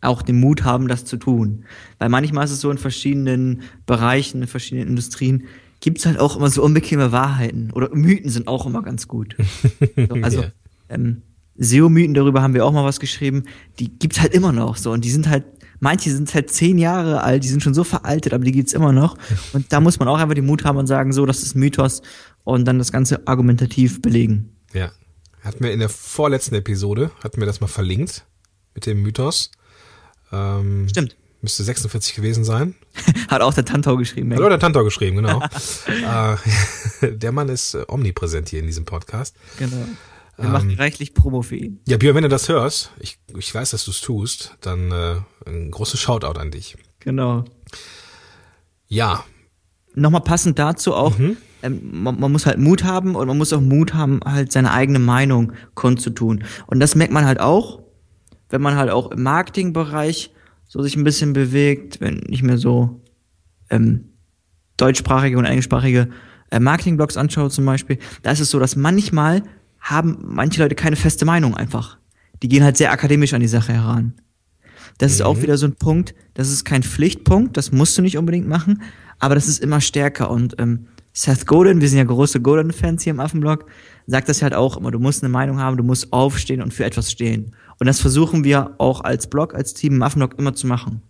auch 0.00 0.22
den 0.22 0.40
Mut 0.40 0.64
haben, 0.64 0.88
das 0.88 1.04
zu 1.04 1.16
tun. 1.16 1.64
Weil 1.98 2.08
manchmal 2.08 2.44
ist 2.44 2.52
es 2.52 2.60
so 2.60 2.70
in 2.70 2.78
verschiedenen 2.78 3.62
Bereichen, 3.86 4.42
in 4.42 4.48
verschiedenen 4.48 4.88
Industrien, 4.88 5.46
gibt's 5.80 6.06
halt 6.06 6.18
auch 6.18 6.36
immer 6.36 6.50
so 6.50 6.62
unbequeme 6.62 7.12
Wahrheiten. 7.12 7.70
Oder 7.72 7.88
Mythen 7.94 8.30
sind 8.30 8.48
auch 8.48 8.66
immer 8.66 8.82
ganz 8.82 9.08
gut. 9.08 9.36
So, 9.96 10.14
also, 10.22 10.42
Ja. 10.42 10.48
ähm, 10.88 11.22
SEO-Mythen, 11.56 12.14
darüber 12.14 12.42
haben 12.42 12.54
wir 12.54 12.64
auch 12.64 12.72
mal 12.72 12.84
was 12.84 13.00
geschrieben, 13.00 13.44
die 13.78 13.90
gibt's 13.90 14.20
halt 14.20 14.32
immer 14.34 14.52
noch 14.52 14.76
so. 14.76 14.92
Und 14.92 15.04
die 15.04 15.10
sind 15.10 15.28
halt, 15.28 15.44
manche 15.78 16.10
sind 16.10 16.32
halt 16.32 16.50
zehn 16.50 16.78
Jahre 16.78 17.22
alt, 17.22 17.44
die 17.44 17.48
sind 17.48 17.62
schon 17.62 17.74
so 17.74 17.84
veraltet, 17.84 18.32
aber 18.32 18.44
die 18.44 18.52
gibt's 18.52 18.72
immer 18.72 18.92
noch. 18.92 19.16
Und 19.52 19.72
da 19.72 19.80
muss 19.80 19.98
man 19.98 20.08
auch 20.08 20.18
einfach 20.18 20.34
den 20.34 20.46
Mut 20.46 20.64
haben 20.64 20.78
und 20.78 20.86
sagen, 20.86 21.12
so, 21.12 21.26
das 21.26 21.42
ist 21.42 21.54
Mythos 21.56 22.00
und 22.44 22.64
dann 22.66 22.78
das 22.78 22.92
Ganze 22.92 23.26
argumentativ 23.26 24.00
belegen. 24.00 24.56
Ja. 24.72 24.90
Hatten 25.42 25.64
wir 25.64 25.72
in 25.72 25.80
der 25.80 25.88
vorletzten 25.88 26.54
Episode, 26.54 27.10
hatten 27.24 27.40
wir 27.40 27.46
das 27.46 27.60
mal 27.60 27.66
verlinkt 27.66 28.26
mit 28.74 28.84
dem 28.86 29.02
Mythos. 29.02 29.50
Ähm, 30.32 30.86
Stimmt. 30.88 31.16
Müsste 31.42 31.64
46 31.64 32.14
gewesen 32.14 32.44
sein. 32.44 32.74
Hat 33.28 33.40
auch 33.40 33.54
der 33.54 33.64
Tantau 33.64 33.96
geschrieben. 33.96 34.32
Hallo, 34.34 34.48
der 34.48 34.58
Tantor 34.58 34.84
geschrieben, 34.84 35.16
genau. 35.16 35.40
äh, 35.86 36.36
der 37.16 37.32
Mann 37.32 37.48
ist 37.48 37.74
äh, 37.74 37.84
omnipräsent 37.88 38.48
hier 38.50 38.60
in 38.60 38.66
diesem 38.66 38.84
Podcast. 38.84 39.36
Genau. 39.58 39.76
Wir 40.36 40.44
Ähm, 40.46 40.52
machen 40.52 40.70
reichlich 40.74 41.14
Promo 41.14 41.42
für 41.42 41.56
ihn. 41.56 41.80
Ja, 41.88 41.96
Björn, 41.96 42.16
wenn 42.16 42.22
du 42.24 42.28
das 42.28 42.48
hörst, 42.48 42.90
ich, 42.98 43.18
ich 43.36 43.54
weiß, 43.54 43.70
dass 43.70 43.84
du 43.84 43.90
es 43.90 44.00
tust, 44.00 44.56
dann 44.60 44.90
äh, 44.90 45.16
ein 45.46 45.70
großes 45.70 45.98
Shoutout 46.00 46.38
an 46.38 46.50
dich. 46.50 46.76
Genau. 47.00 47.44
Ja, 48.88 49.24
Nochmal 49.94 50.20
passend 50.20 50.58
dazu 50.58 50.94
auch, 50.94 51.18
ähm, 51.62 51.80
man, 51.82 52.20
man 52.20 52.30
muss 52.30 52.46
halt 52.46 52.58
Mut 52.58 52.84
haben 52.84 53.16
und 53.16 53.26
man 53.26 53.36
muss 53.36 53.52
auch 53.52 53.60
Mut 53.60 53.92
haben, 53.92 54.20
halt 54.24 54.52
seine 54.52 54.72
eigene 54.72 55.00
Meinung 55.00 55.52
kundzutun. 55.74 56.44
Und 56.66 56.78
das 56.80 56.94
merkt 56.94 57.12
man 57.12 57.24
halt 57.24 57.40
auch, 57.40 57.80
wenn 58.50 58.62
man 58.62 58.76
halt 58.76 58.90
auch 58.90 59.10
im 59.10 59.22
Marketingbereich 59.22 60.30
so 60.70 60.80
sich 60.82 60.94
ein 60.96 61.02
bisschen 61.02 61.32
bewegt, 61.32 62.00
wenn 62.00 62.18
nicht 62.28 62.44
mehr 62.44 62.56
so 62.56 63.00
ähm, 63.70 64.04
deutschsprachige 64.76 65.36
und 65.36 65.44
englischsprachige 65.44 66.10
äh, 66.52 66.60
Marketingblogs 66.60 67.16
anschaue 67.16 67.50
zum 67.50 67.66
Beispiel, 67.66 67.98
da 68.22 68.30
ist 68.30 68.38
es 68.38 68.50
so, 68.50 68.60
dass 68.60 68.76
manchmal 68.76 69.42
haben 69.80 70.18
manche 70.22 70.62
Leute 70.62 70.76
keine 70.76 70.94
feste 70.94 71.24
Meinung 71.24 71.56
einfach. 71.56 71.98
Die 72.40 72.48
gehen 72.48 72.62
halt 72.62 72.76
sehr 72.76 72.92
akademisch 72.92 73.34
an 73.34 73.40
die 73.40 73.48
Sache 73.48 73.72
heran. 73.72 74.14
Das 74.98 75.10
ist 75.10 75.22
auch 75.22 75.42
wieder 75.42 75.58
so 75.58 75.66
ein 75.66 75.74
Punkt, 75.74 76.14
das 76.34 76.50
ist 76.50 76.64
kein 76.64 76.84
Pflichtpunkt, 76.84 77.56
das 77.56 77.72
musst 77.72 77.98
du 77.98 78.02
nicht 78.02 78.16
unbedingt 78.16 78.46
machen, 78.46 78.82
aber 79.18 79.34
das 79.34 79.48
ist 79.48 79.58
immer 79.58 79.80
stärker. 79.80 80.30
Und 80.30 80.54
ähm, 80.60 80.86
Seth 81.12 81.48
Godin, 81.48 81.80
wir 81.80 81.88
sind 81.88 81.98
ja 81.98 82.04
große 82.04 82.40
Godin-Fans 82.40 83.02
hier 83.02 83.10
im 83.10 83.18
Affenblog, 83.18 83.66
sagt 84.06 84.28
das 84.28 84.40
halt 84.40 84.54
auch 84.54 84.76
immer, 84.76 84.92
du 84.92 85.00
musst 85.00 85.24
eine 85.24 85.32
Meinung 85.32 85.58
haben, 85.58 85.76
du 85.76 85.82
musst 85.82 86.12
aufstehen 86.12 86.62
und 86.62 86.72
für 86.72 86.84
etwas 86.84 87.10
stehen. 87.10 87.56
Und 87.80 87.86
das 87.86 87.98
versuchen 88.00 88.44
wir 88.44 88.74
auch 88.78 89.00
als 89.00 89.28
Blog, 89.28 89.54
als 89.54 89.74
Team 89.74 90.02
Affenblog 90.02 90.38
immer 90.38 90.54
zu 90.54 90.66
machen. 90.66 91.02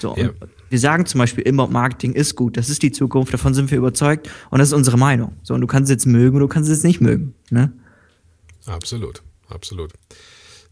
So, 0.00 0.16
Ja. 0.16 0.30
wir 0.70 0.78
sagen 0.78 1.04
zum 1.04 1.18
Beispiel 1.18 1.44
immer, 1.44 1.66
Marketing 1.66 2.14
ist 2.14 2.34
gut, 2.34 2.56
das 2.56 2.70
ist 2.70 2.82
die 2.82 2.90
Zukunft, 2.90 3.34
davon 3.34 3.52
sind 3.52 3.70
wir 3.70 3.76
überzeugt 3.76 4.28
und 4.50 4.58
das 4.58 4.68
ist 4.68 4.74
unsere 4.74 4.96
Meinung. 4.96 5.36
So, 5.42 5.52
und 5.52 5.60
du 5.60 5.66
kannst 5.66 5.90
es 5.90 5.94
jetzt 5.94 6.06
mögen 6.06 6.36
oder 6.36 6.46
du 6.46 6.48
kannst 6.48 6.70
es 6.70 6.78
jetzt 6.78 6.84
nicht 6.84 7.00
mögen. 7.00 7.34
Ne? 7.50 7.72
absolut, 8.64 9.22
absolut. 9.48 9.92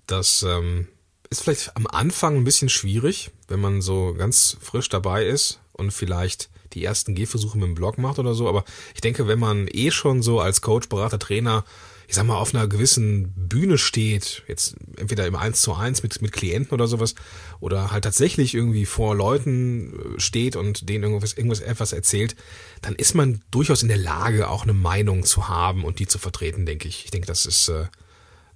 Das 0.07 0.45
ähm, 0.49 0.89
ist 1.31 1.43
vielleicht 1.43 1.77
am 1.77 1.87
Anfang 1.87 2.37
ein 2.37 2.45
bisschen 2.45 2.69
schwierig, 2.71 3.31
wenn 3.47 3.61
man 3.61 3.83
so 3.83 4.15
ganz 4.17 4.57
frisch 4.61 4.89
dabei 4.89 5.27
ist 5.27 5.61
und 5.73 5.93
vielleicht 5.93 6.49
die 6.73 6.85
ersten 6.85 7.15
Gehversuche 7.15 7.59
mit 7.59 7.69
dem 7.69 7.75
Blog 7.75 7.99
macht 7.99 8.19
oder 8.19 8.35
so. 8.35 8.49
Aber 8.49 8.65
ich 8.95 9.01
denke, 9.01 9.29
wenn 9.29 9.39
man 9.39 9.69
eh 9.71 9.91
schon 9.91 10.23
so 10.23 10.41
als 10.41 10.61
Coach, 10.61 10.89
Berater, 10.89 11.19
Trainer, 11.19 11.65
ich 12.06 12.14
sag 12.14 12.26
mal, 12.26 12.37
auf 12.37 12.54
einer 12.54 12.68
gewissen 12.68 13.32
Bühne 13.34 13.78
steht, 13.78 14.42
jetzt 14.46 14.76
entweder 14.96 15.26
im 15.26 15.37
Eins 15.37 15.61
zu 15.61 15.75
eins 15.75 16.02
mit, 16.02 16.20
mit 16.23 16.32
Klienten 16.32 16.73
oder 16.73 16.87
sowas, 16.87 17.14
oder 17.61 17.90
halt 17.90 18.04
tatsächlich 18.04 18.54
irgendwie 18.54 18.87
vor 18.87 19.14
Leuten 19.14 20.16
äh, 20.16 20.20
steht 20.20 20.56
und 20.56 20.88
denen 20.88 21.04
irgendwas, 21.04 21.32
irgendwas 21.32 21.61
etwas 21.61 21.92
erzählt, 21.92 22.37
dann 22.82 22.94
ist 22.94 23.14
man 23.14 23.42
durchaus 23.50 23.82
in 23.82 23.88
der 23.88 23.99
Lage, 23.99 24.49
auch 24.49 24.64
eine 24.64 24.75
Meinung 24.75 25.25
zu 25.25 25.49
haben 25.49 25.84
und 25.84 25.99
die 25.99 26.06
zu 26.06 26.18
vertreten, 26.18 26.66
denke 26.66 26.88
ich. 26.88 27.04
Ich 27.04 27.11
denke, 27.11 27.26
das 27.26 27.46
ist 27.46 27.68
äh, 27.68 27.87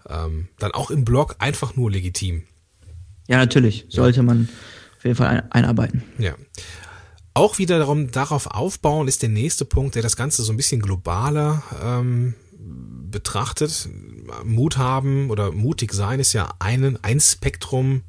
ähm, 0.09 0.49
dann 0.59 0.73
auch 0.73 0.91
im 0.91 1.05
Blog 1.05 1.37
einfach 1.39 1.77
nur 1.77 1.91
legitim. 1.91 2.45
Ja, 3.29 3.39
natürlich. 3.39 3.87
Sollte 3.89 4.23
man 4.23 4.49
auf 4.97 5.05
jeden 5.05 5.17
Fall 5.17 5.29
ein, 5.29 5.53
einarbeiten. 5.53 6.03
Ja. 6.19 6.35
Auch 7.35 7.59
wieder 7.59 7.79
darum, 7.79 8.11
darauf 8.11 8.49
aufbauen 8.49 9.07
ist 9.07 9.23
der 9.23 9.29
nächste 9.29 9.65
Punkt, 9.65 9.95
der 9.95 10.03
das 10.03 10.17
Ganze 10.17 10.43
so 10.43 10.53
ein 10.53 10.57
bisschen 10.57 10.81
globaler 10.81 11.63
ähm, 11.83 12.35
betrachtet. 13.11 13.89
Mut 14.45 14.79
haben 14.79 15.31
oder 15.31 15.53
mutig 15.53 15.93
sein 15.93 16.21
ist 16.21 16.33
ja 16.33 16.51
einen, 16.59 17.03
ein 17.03 17.21
Spektrum 17.21 18.03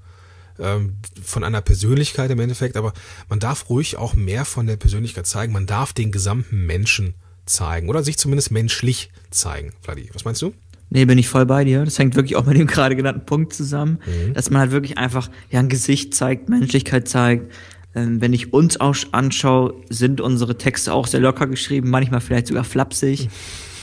ähm, 0.59 0.95
von 1.23 1.43
einer 1.43 1.61
Persönlichkeit 1.61 2.31
im 2.31 2.39
Endeffekt, 2.39 2.77
aber 2.77 2.93
man 3.29 3.39
darf 3.39 3.69
ruhig 3.69 3.97
auch 3.97 4.15
mehr 4.15 4.45
von 4.45 4.67
der 4.67 4.77
Persönlichkeit 4.77 5.27
zeigen. 5.27 5.53
Man 5.53 5.65
darf 5.65 5.93
den 5.93 6.11
gesamten 6.11 6.65
Menschen 6.65 7.13
zeigen 7.45 7.89
oder 7.89 8.03
sich 8.03 8.17
zumindest 8.17 8.51
menschlich 8.51 9.11
zeigen. 9.31 9.73
Vladi, 9.81 10.09
was 10.13 10.25
meinst 10.25 10.41
du? 10.41 10.53
Nee, 10.91 11.05
bin 11.05 11.17
ich 11.17 11.29
voll 11.29 11.45
bei 11.45 11.63
dir. 11.63 11.85
Das 11.85 11.99
hängt 11.99 12.15
wirklich 12.15 12.35
auch 12.35 12.45
mit 12.45 12.57
dem 12.57 12.67
gerade 12.67 12.95
genannten 12.95 13.25
Punkt 13.25 13.53
zusammen, 13.53 13.99
dass 14.33 14.49
man 14.49 14.61
halt 14.61 14.71
wirklich 14.71 14.97
einfach 14.97 15.29
ja 15.49 15.59
ein 15.59 15.69
Gesicht 15.69 16.13
zeigt, 16.15 16.49
Menschlichkeit 16.49 17.07
zeigt. 17.07 17.51
Ähm, 17.95 18.21
wenn 18.21 18.33
ich 18.33 18.53
uns 18.53 18.79
auch 18.79 18.95
anschaue, 19.11 19.73
sind 19.89 20.21
unsere 20.21 20.57
Texte 20.57 20.93
auch 20.93 21.07
sehr 21.07 21.19
locker 21.19 21.47
geschrieben, 21.47 21.89
manchmal 21.89 22.21
vielleicht 22.21 22.47
sogar 22.47 22.63
flapsig. 22.63 23.29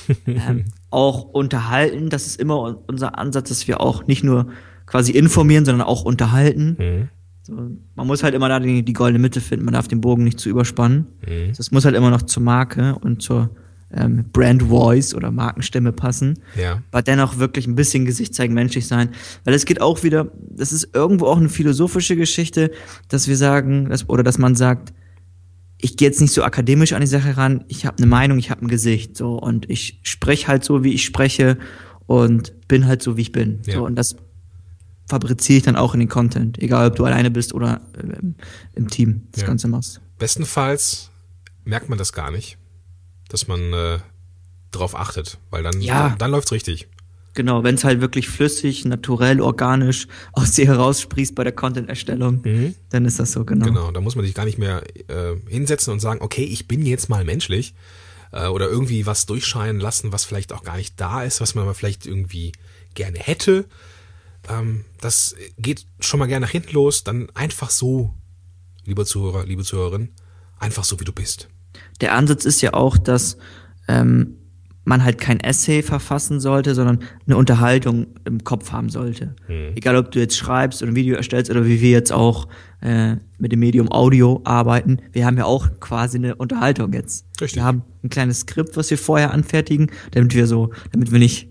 ähm, 0.26 0.64
auch 0.90 1.22
unterhalten, 1.24 2.08
das 2.10 2.26
ist 2.26 2.40
immer 2.40 2.60
un- 2.60 2.76
unser 2.86 3.18
Ansatz, 3.18 3.48
dass 3.48 3.68
wir 3.68 3.80
auch 3.80 4.06
nicht 4.06 4.22
nur 4.24 4.48
quasi 4.86 5.12
informieren, 5.12 5.64
sondern 5.64 5.86
auch 5.86 6.02
unterhalten. 6.04 7.08
So, 7.42 7.54
man 7.94 8.06
muss 8.06 8.22
halt 8.22 8.34
immer 8.34 8.48
da 8.48 8.58
die, 8.60 8.82
die 8.84 8.92
goldene 8.92 9.18
Mitte 9.20 9.40
finden, 9.40 9.64
man 9.64 9.74
darf 9.74 9.88
den 9.88 10.00
Bogen 10.00 10.24
nicht 10.24 10.38
zu 10.40 10.48
überspannen. 10.48 11.06
Das 11.56 11.70
muss 11.70 11.84
halt 11.84 11.94
immer 11.96 12.10
noch 12.10 12.22
zur 12.22 12.42
Marke 12.42 12.96
und 13.00 13.22
zur 13.22 13.50
ähm, 13.92 14.24
Brand 14.32 14.64
Voice 14.64 15.14
oder 15.14 15.30
Markenstimme 15.30 15.92
passen 15.92 16.40
Ja. 16.60 16.82
aber 16.90 17.02
dennoch 17.02 17.38
wirklich 17.38 17.68
ein 17.68 17.76
bisschen 17.76 18.04
Gesicht 18.04 18.34
zeigen, 18.34 18.52
menschlich 18.52 18.88
sein. 18.88 19.10
Weil 19.44 19.54
es 19.54 19.64
geht 19.64 19.80
auch 19.80 20.02
wieder, 20.02 20.26
das 20.50 20.72
ist 20.72 20.88
irgendwo 20.92 21.26
auch 21.26 21.36
eine 21.38 21.48
philosophische 21.48 22.16
Geschichte, 22.16 22.72
dass 23.08 23.28
wir 23.28 23.36
sagen, 23.36 23.88
dass, 23.88 24.08
oder 24.08 24.24
dass 24.24 24.38
man 24.38 24.56
sagt, 24.56 24.92
ich 25.78 25.96
gehe 25.96 26.08
jetzt 26.08 26.20
nicht 26.20 26.32
so 26.32 26.42
akademisch 26.42 26.92
an 26.92 27.00
die 27.02 27.06
Sache 27.06 27.36
ran, 27.36 27.64
ich 27.68 27.84
habe 27.86 27.98
eine 27.98 28.06
Meinung, 28.06 28.38
ich 28.38 28.50
habe 28.50 28.64
ein 28.64 28.68
Gesicht, 28.68 29.16
so 29.16 29.34
und 29.38 29.68
ich 29.70 30.00
spreche 30.02 30.48
halt 30.48 30.64
so, 30.64 30.82
wie 30.84 30.92
ich 30.94 31.04
spreche 31.04 31.58
und 32.06 32.54
bin 32.68 32.86
halt 32.86 33.02
so, 33.02 33.16
wie 33.16 33.22
ich 33.22 33.32
bin. 33.32 33.60
Ja. 33.66 33.74
So 33.74 33.84
und 33.86 33.96
das 33.96 34.16
fabriziere 35.08 35.58
ich 35.58 35.62
dann 35.64 35.76
auch 35.76 35.94
in 35.94 36.00
den 36.00 36.08
Content, 36.08 36.58
egal 36.58 36.88
ob 36.88 36.96
du 36.96 37.04
alleine 37.04 37.30
bist 37.30 37.52
oder 37.54 37.80
ähm, 38.02 38.34
im 38.74 38.88
Team 38.88 39.22
das 39.32 39.42
Ja. 39.42 39.46
Ganze 39.48 39.68
machst. 39.68 40.00
bestenfalls 40.18 41.10
merkt 41.64 41.88
man 41.88 41.98
das 41.98 42.12
gar 42.12 42.30
nicht, 42.30 42.58
dass 43.28 43.46
man 43.48 43.72
äh, 43.72 43.98
drauf 44.72 44.94
achtet, 44.96 45.38
weil 45.50 45.62
dann, 45.62 45.80
Ja. 45.80 46.08
dann, 46.10 46.18
dann 46.18 46.30
läuft's 46.32 46.52
richtig. 46.52 46.88
Genau, 47.36 47.62
wenn 47.62 47.76
es 47.76 47.84
halt 47.84 48.00
wirklich 48.00 48.28
flüssig, 48.28 48.84
naturell, 48.86 49.40
organisch 49.40 50.08
aus 50.32 50.52
dir 50.52 50.66
heraussprießt 50.66 51.34
bei 51.34 51.44
der 51.44 51.52
Content-Erstellung, 51.52 52.42
dann 52.90 53.04
ist 53.04 53.20
das 53.20 53.32
so, 53.32 53.44
genau. 53.44 53.66
Genau, 53.66 53.92
da 53.92 54.00
muss 54.00 54.16
man 54.16 54.24
sich 54.24 54.34
gar 54.34 54.46
nicht 54.46 54.58
mehr 54.58 54.82
äh, 55.08 55.36
hinsetzen 55.48 55.92
und 55.92 56.00
sagen, 56.00 56.20
okay, 56.22 56.44
ich 56.44 56.66
bin 56.66 56.84
jetzt 56.84 57.08
mal 57.08 57.24
menschlich 57.24 57.74
äh, 58.32 58.46
oder 58.48 58.68
irgendwie 58.68 59.06
was 59.06 59.26
durchscheinen 59.26 59.80
lassen, 59.80 60.12
was 60.12 60.24
vielleicht 60.24 60.52
auch 60.52 60.64
gar 60.64 60.78
nicht 60.78 61.00
da 61.00 61.22
ist, 61.22 61.40
was 61.40 61.54
man 61.54 61.64
aber 61.64 61.74
vielleicht 61.74 62.06
irgendwie 62.06 62.52
gerne 62.94 63.18
hätte. 63.18 63.66
Ähm, 64.48 64.84
das 65.00 65.36
geht 65.58 65.86
schon 66.00 66.18
mal 66.18 66.26
gerne 66.26 66.46
nach 66.46 66.52
hinten 66.52 66.72
los, 66.72 67.04
dann 67.04 67.28
einfach 67.34 67.70
so, 67.70 68.14
lieber 68.84 69.04
Zuhörer, 69.04 69.44
liebe 69.44 69.62
Zuhörerin, 69.62 70.10
einfach 70.58 70.84
so 70.84 70.98
wie 71.00 71.04
du 71.04 71.12
bist. 71.12 71.48
Der 72.00 72.14
Ansatz 72.14 72.44
ist 72.44 72.62
ja 72.62 72.72
auch, 72.72 72.96
dass 72.96 73.36
ähm, 73.88 74.38
man 74.86 75.04
halt 75.04 75.18
kein 75.18 75.40
Essay 75.40 75.82
verfassen 75.82 76.40
sollte, 76.40 76.74
sondern 76.74 77.00
eine 77.26 77.36
Unterhaltung 77.36 78.06
im 78.24 78.44
Kopf 78.44 78.70
haben 78.70 78.88
sollte. 78.88 79.34
Egal, 79.74 79.96
ob 79.96 80.12
du 80.12 80.20
jetzt 80.20 80.36
schreibst 80.36 80.80
oder 80.80 80.92
ein 80.92 80.96
Video 80.96 81.16
erstellst 81.16 81.50
oder 81.50 81.66
wie 81.66 81.80
wir 81.80 81.90
jetzt 81.90 82.12
auch 82.12 82.48
äh, 82.80 83.16
mit 83.38 83.50
dem 83.50 83.60
Medium 83.60 83.90
Audio 83.90 84.40
arbeiten. 84.44 85.02
Wir 85.12 85.26
haben 85.26 85.36
ja 85.36 85.44
auch 85.44 85.68
quasi 85.80 86.18
eine 86.18 86.36
Unterhaltung 86.36 86.92
jetzt. 86.92 87.26
Richtig. 87.40 87.56
Wir 87.56 87.64
haben 87.64 87.82
ein 88.04 88.10
kleines 88.10 88.40
Skript, 88.40 88.76
was 88.76 88.88
wir 88.88 88.96
vorher 88.96 89.32
anfertigen, 89.32 89.90
damit 90.12 90.34
wir 90.34 90.46
so, 90.46 90.70
damit 90.92 91.10
wir 91.10 91.18
nicht 91.18 91.48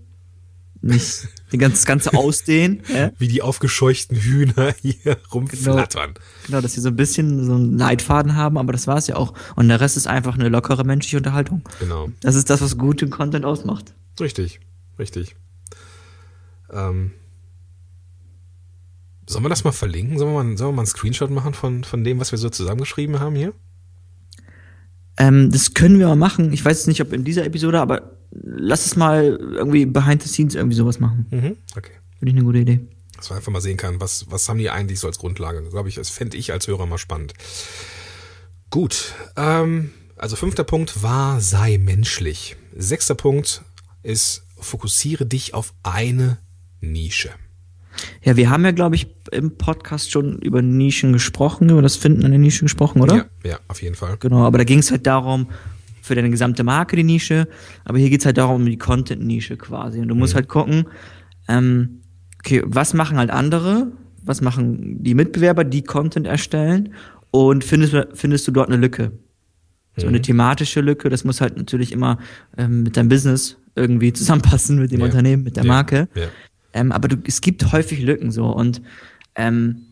nicht 0.86 1.28
die 1.52 1.58
ganze, 1.58 1.78
das 1.78 1.86
Ganze 1.86 2.14
ausdehnen. 2.14 2.82
Ja? 2.94 3.12
Wie 3.18 3.28
die 3.28 3.42
aufgescheuchten 3.42 4.18
Hühner 4.18 4.74
hier 4.82 5.18
rumflattern. 5.34 6.14
Genau, 6.46 6.62
dass 6.62 6.74
sie 6.74 6.82
so 6.82 6.90
ein 6.90 6.96
bisschen 6.96 7.44
so 7.44 7.56
einen 7.56 7.78
Leitfaden 7.78 8.36
haben, 8.36 8.58
aber 8.58 8.72
das 8.72 8.88
war's 8.88 9.08
ja 9.08 9.16
auch. 9.16 9.34
Und 9.56 9.68
der 9.68 9.82
Rest 9.82 9.98
ist 9.98 10.08
einfach 10.08 10.36
eine 10.36 10.50
lockere 10.50 10.84
menschliche 10.84 11.18
Unterhaltung. 11.18 11.64
Genau. 11.80 12.10
Das 12.22 12.36
ist 12.36 12.50
das, 12.50 12.62
was 12.62 12.78
guten 12.78 13.10
Content 13.10 13.46
ausmacht. 13.46 13.94
Richtig, 14.20 14.60
richtig. 15.00 15.36
Ähm, 16.72 17.12
sollen 19.28 19.44
wir 19.44 19.50
das 19.50 19.64
mal 19.64 19.72
verlinken? 19.72 20.20
Sollen 20.20 20.32
wir 20.34 20.44
mal, 20.44 20.58
sollen 20.58 20.70
wir 20.70 20.76
mal 20.76 20.82
einen 20.82 20.88
Screenshot 20.88 21.32
machen 21.32 21.54
von, 21.54 21.84
von 21.84 22.04
dem, 22.04 22.20
was 22.20 22.32
wir 22.32 22.38
so 22.38 22.50
zusammengeschrieben 22.50 23.20
haben 23.20 23.36
hier? 23.36 23.54
Ähm, 25.18 25.50
das 25.52 25.74
können 25.74 25.98
wir 26.00 26.08
mal 26.08 26.16
machen. 26.16 26.54
Ich 26.54 26.64
weiß 26.64 26.78
jetzt 26.78 26.88
nicht, 26.88 27.02
ob 27.02 27.14
in 27.14 27.24
dieser 27.24 27.46
Episode, 27.46 27.80
aber 27.80 28.18
lass 28.32 28.86
es 28.86 28.96
mal 28.96 29.38
irgendwie 29.40 29.86
behind 29.86 30.22
the 30.24 30.30
scenes 30.30 30.56
irgendwie 30.56 30.76
sowas 30.76 31.00
machen. 31.00 31.26
Mhm. 31.32 31.58
Okay. 31.76 31.92
Finde 32.20 32.32
ich 32.32 32.36
eine 32.36 32.46
gute 32.46 32.60
Idee. 32.60 32.80
Dass 33.18 33.30
man 33.30 33.38
einfach 33.38 33.52
mal 33.52 33.62
sehen 33.62 33.78
kann, 33.78 34.00
was, 34.00 34.30
was 34.30 34.50
haben 34.50 34.58
die 34.58 34.70
eigentlich 34.70 35.00
so 35.00 35.08
als 35.08 35.20
Grundlage. 35.20 35.64
Glaube 35.70 35.90
ich, 35.90 35.96
das 35.96 36.10
fände 36.10 36.38
ich 36.38 36.52
als 36.52 36.68
Hörer 36.68 36.86
mal 36.86 36.98
spannend. 36.98 37.34
Gut. 38.70 39.14
Ähm, 39.38 39.92
also 40.18 40.36
fünfter 40.36 40.64
Punkt 40.64 41.04
war, 41.04 41.40
sei 41.40 41.78
menschlich. 41.78 42.58
Sechster 42.76 43.16
Punkt 43.16 43.64
ist, 44.04 44.46
fokussiere 44.58 45.26
dich 45.26 45.54
auf 45.54 45.74
eine 45.84 46.40
Nische. 46.82 47.32
Ja, 48.24 48.36
wir 48.36 48.50
haben 48.50 48.66
ja, 48.66 48.72
glaube 48.72 48.96
ich, 48.96 49.08
im 49.32 49.58
Podcast 49.58 50.12
schon 50.12 50.40
über 50.40 50.62
Nischen 50.62 51.14
gesprochen, 51.14 51.70
über 51.70 51.82
das 51.82 51.96
Finden 51.96 52.26
einer 52.26 52.38
Nische 52.38 52.66
gesprochen, 52.66 53.02
oder? 53.02 53.16
Ja, 53.16 53.26
ja, 53.44 53.60
auf 53.68 53.82
jeden 53.82 53.96
Fall. 53.96 54.18
Genau, 54.18 54.46
aber 54.46 54.58
da 54.58 54.64
ging 54.64 54.80
es 54.80 54.92
halt 54.92 55.08
darum, 55.08 55.50
für 56.06 56.16
deine 56.16 56.30
gesamte 56.30 56.64
Marke 56.64 56.96
die 56.96 57.04
Nische, 57.04 57.48
aber 57.84 57.98
hier 57.98 58.10
geht's 58.10 58.26
halt 58.26 58.38
darum, 58.38 58.58
um 58.62 58.66
die 58.66 58.78
Content-Nische 58.78 59.58
quasi. 59.58 60.00
Und 60.00 60.08
du 60.10 60.16
musst 60.16 60.36
halt 60.36 60.48
gucken, 60.48 60.86
ähm, 61.48 62.02
okay, 62.40 62.62
was 62.66 62.94
machen 62.94 63.18
halt 63.18 63.32
andere, 63.32 63.92
was 64.24 64.42
machen 64.42 65.04
die 65.04 65.16
Mitbewerber, 65.16 65.64
die 65.64 65.84
Content 65.84 66.28
erstellen 66.28 66.94
und 67.32 67.64
findest, 67.64 67.94
du- 67.94 68.08
findest 68.14 68.48
du 68.48 68.52
dort 68.52 68.70
eine 68.70 68.78
Lücke? 68.78 69.12
So 69.98 70.08
eine 70.08 70.22
thematische 70.22 70.82
Lücke, 70.82 71.08
das 71.10 71.24
muss 71.24 71.40
halt 71.40 71.56
natürlich 71.58 71.94
immer 71.94 72.18
ähm, 72.58 72.84
mit 72.84 72.98
deinem 72.98 73.08
Business 73.08 73.58
irgendwie 73.76 74.12
zusammenpassen, 74.20 74.78
mit 74.80 74.92
dem 74.92 75.00
Ja. 75.00 75.06
Unternehmen, 75.06 75.44
mit 75.44 75.56
der 75.56 75.64
Ja. 75.64 75.68
Marke. 75.70 76.10
Ja. 76.16 76.28
Ähm, 76.74 76.92
aber 76.92 77.08
du, 77.08 77.16
es 77.26 77.40
gibt 77.40 77.72
häufig 77.72 78.02
Lücken 78.02 78.30
so 78.32 78.46
und 78.48 78.82
ähm, 79.36 79.84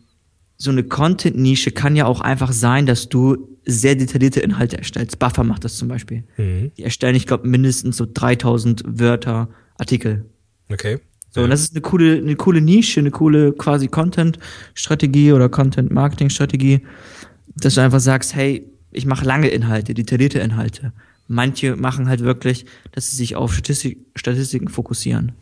so 0.56 0.70
eine 0.70 0.84
Content-Nische 0.84 1.72
kann 1.72 1.96
ja 1.96 2.06
auch 2.06 2.20
einfach 2.20 2.52
sein, 2.52 2.86
dass 2.86 3.08
du 3.08 3.48
sehr 3.64 3.94
detaillierte 3.94 4.40
Inhalte 4.40 4.78
erstellst. 4.78 5.18
Buffer 5.18 5.44
macht 5.44 5.64
das 5.64 5.76
zum 5.76 5.88
Beispiel. 5.88 6.24
Mhm. 6.36 6.72
Die 6.76 6.82
erstellen, 6.82 7.16
ich 7.16 7.26
glaube, 7.26 7.48
mindestens 7.48 7.96
so 7.96 8.06
3000 8.12 8.82
Wörter 8.86 9.48
Artikel. 9.78 10.24
Okay. 10.70 10.98
So, 11.30 11.42
und 11.42 11.50
das 11.50 11.62
ist 11.62 11.72
eine 11.72 11.80
coole, 11.80 12.18
eine 12.18 12.36
coole 12.36 12.60
Nische, 12.60 13.00
eine 13.00 13.10
coole 13.10 13.52
quasi 13.52 13.88
Content-Strategie 13.88 15.32
oder 15.32 15.48
Content-Marketing-Strategie, 15.48 16.82
dass 17.56 17.74
du 17.74 17.80
einfach 17.80 17.98
sagst, 17.98 18.36
hey, 18.36 18.70
ich 18.92 19.06
mache 19.06 19.24
lange 19.24 19.48
Inhalte, 19.48 19.94
detaillierte 19.94 20.38
Inhalte. 20.38 20.92
Manche 21.26 21.74
machen 21.74 22.08
halt 22.08 22.20
wirklich, 22.20 22.66
dass 22.92 23.10
sie 23.10 23.16
sich 23.16 23.34
auf 23.34 23.52
Statistik, 23.52 23.98
Statistiken 24.14 24.68
fokussieren. 24.68 25.32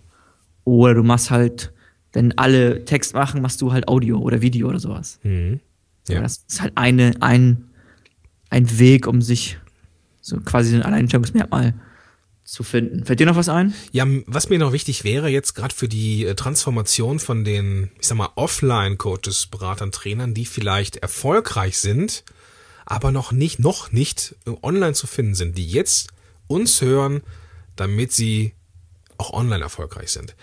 Oder 0.64 0.94
du 0.94 1.03
machst 1.03 1.31
halt, 1.31 1.72
wenn 2.12 2.37
alle 2.38 2.85
Text 2.85 3.14
machen, 3.14 3.42
machst 3.42 3.61
du 3.61 3.72
halt 3.72 3.88
Audio 3.88 4.18
oder 4.18 4.42
Video 4.42 4.68
oder 4.68 4.79
sowas. 4.79 5.18
Mhm. 5.22 5.61
Ja. 6.09 6.20
Das 6.20 6.44
ist 6.48 6.61
halt 6.61 6.72
eine, 6.77 7.14
ein, 7.20 7.70
ein 8.51 8.79
Weg, 8.79 9.07
um 9.07 9.22
sich 9.22 9.59
so 10.20 10.38
quasi 10.40 10.75
ein 10.75 10.83
Alleinstellungsmerkmal 10.83 11.75
zu 12.44 12.64
finden. 12.64 13.05
Fällt 13.05 13.20
dir 13.20 13.27
noch 13.27 13.37
was 13.37 13.48
ein? 13.48 13.72
Ja, 13.92 14.05
was 14.27 14.48
mir 14.48 14.59
noch 14.59 14.72
wichtig 14.72 15.05
wäre, 15.05 15.29
jetzt 15.29 15.55
gerade 15.55 15.75
für 15.75 15.88
die 15.88 16.27
äh, 16.27 16.35
Transformation 16.35 17.18
von 17.18 17.44
den, 17.44 17.90
ich 18.01 18.07
sag 18.07 18.18
mal, 18.18 18.31
Offline-Coaches, 18.35 19.46
Beratern, 19.46 19.92
Trainern, 19.92 20.35
die 20.35 20.44
vielleicht 20.44 20.96
erfolgreich 20.96 21.79
sind, 21.79 22.25
aber 22.85 23.12
noch 23.12 23.33
nicht, 23.33 23.59
noch 23.59 23.92
nicht 23.92 24.35
äh, 24.46 24.51
online 24.62 24.94
zu 24.94 25.07
finden 25.07 25.35
sind, 25.35 25.57
die 25.57 25.66
jetzt 25.66 26.11
uns 26.46 26.81
hören, 26.83 27.22
damit 27.77 28.12
sie 28.12 28.55
auch 29.18 29.33
online 29.33 29.62
erfolgreich 29.62 30.11
sind. 30.11 30.35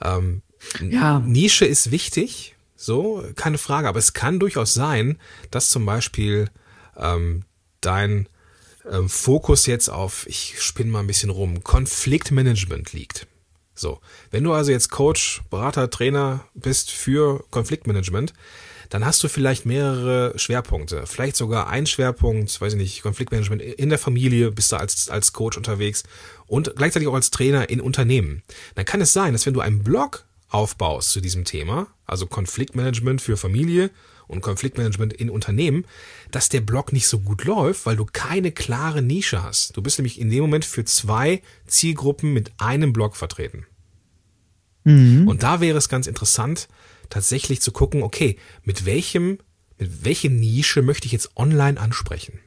Ähm, 0.00 0.42
Ja. 0.80 1.20
Nische 1.20 1.64
ist 1.64 1.90
wichtig, 1.90 2.54
so, 2.76 3.24
keine 3.36 3.58
Frage, 3.58 3.88
aber 3.88 3.98
es 3.98 4.12
kann 4.12 4.40
durchaus 4.40 4.74
sein, 4.74 5.18
dass 5.50 5.70
zum 5.70 5.86
Beispiel 5.86 6.50
ähm, 6.96 7.44
dein 7.80 8.28
ähm, 8.90 9.08
Fokus 9.08 9.66
jetzt 9.66 9.88
auf, 9.88 10.26
ich 10.26 10.60
spinne 10.60 10.90
mal 10.90 11.00
ein 11.00 11.06
bisschen 11.06 11.30
rum, 11.30 11.62
Konfliktmanagement 11.62 12.92
liegt. 12.92 13.26
So, 13.74 14.00
wenn 14.30 14.44
du 14.44 14.52
also 14.52 14.70
jetzt 14.70 14.90
Coach, 14.90 15.42
Berater, 15.48 15.90
Trainer 15.90 16.44
bist 16.54 16.90
für 16.90 17.44
Konfliktmanagement, 17.50 18.32
dann 18.90 19.06
hast 19.06 19.22
du 19.24 19.28
vielleicht 19.28 19.64
mehrere 19.64 20.38
Schwerpunkte. 20.38 21.06
Vielleicht 21.06 21.36
sogar 21.36 21.68
ein 21.68 21.86
Schwerpunkt, 21.86 22.60
weiß 22.60 22.74
ich 22.74 22.78
nicht, 22.78 23.02
Konfliktmanagement 23.02 23.62
in 23.62 23.88
der 23.88 23.98
Familie, 23.98 24.50
bist 24.50 24.72
du 24.72 24.76
als, 24.76 25.08
als 25.08 25.32
Coach 25.32 25.56
unterwegs 25.56 26.02
und 26.46 26.76
gleichzeitig 26.76 27.08
auch 27.08 27.14
als 27.14 27.30
Trainer 27.30 27.70
in 27.70 27.80
Unternehmen. 27.80 28.42
Dann 28.74 28.84
kann 28.84 29.00
es 29.00 29.14
sein, 29.14 29.32
dass 29.32 29.46
wenn 29.46 29.54
du 29.54 29.60
einen 29.60 29.82
Blog 29.82 30.26
aufbaust 30.52 31.10
zu 31.10 31.20
diesem 31.20 31.44
Thema, 31.44 31.88
also 32.06 32.26
Konfliktmanagement 32.26 33.20
für 33.20 33.36
Familie 33.36 33.90
und 34.28 34.40
Konfliktmanagement 34.40 35.12
in 35.12 35.30
Unternehmen, 35.30 35.84
dass 36.30 36.48
der 36.48 36.60
Blog 36.60 36.92
nicht 36.92 37.06
so 37.06 37.20
gut 37.20 37.44
läuft, 37.44 37.86
weil 37.86 37.96
du 37.96 38.04
keine 38.04 38.52
klare 38.52 39.02
Nische 39.02 39.42
hast. 39.42 39.76
Du 39.76 39.82
bist 39.82 39.98
nämlich 39.98 40.20
in 40.20 40.30
dem 40.30 40.40
Moment 40.42 40.64
für 40.64 40.84
zwei 40.84 41.42
Zielgruppen 41.66 42.32
mit 42.32 42.52
einem 42.58 42.92
Blog 42.92 43.16
vertreten. 43.16 43.66
Und 45.28 45.42
da 45.42 45.60
wäre 45.60 45.78
es 45.78 45.88
ganz 45.88 46.06
interessant, 46.06 46.68
tatsächlich 47.10 47.60
zu 47.60 47.72
gucken, 47.72 48.02
okay, 48.02 48.38
mit 48.64 48.84
welchem, 48.84 49.38
mit 49.78 50.04
welche 50.04 50.30
Nische 50.30 50.82
möchte 50.82 51.06
ich 51.06 51.12
jetzt 51.12 51.36
online 51.36 51.78
ansprechen? 51.78 52.40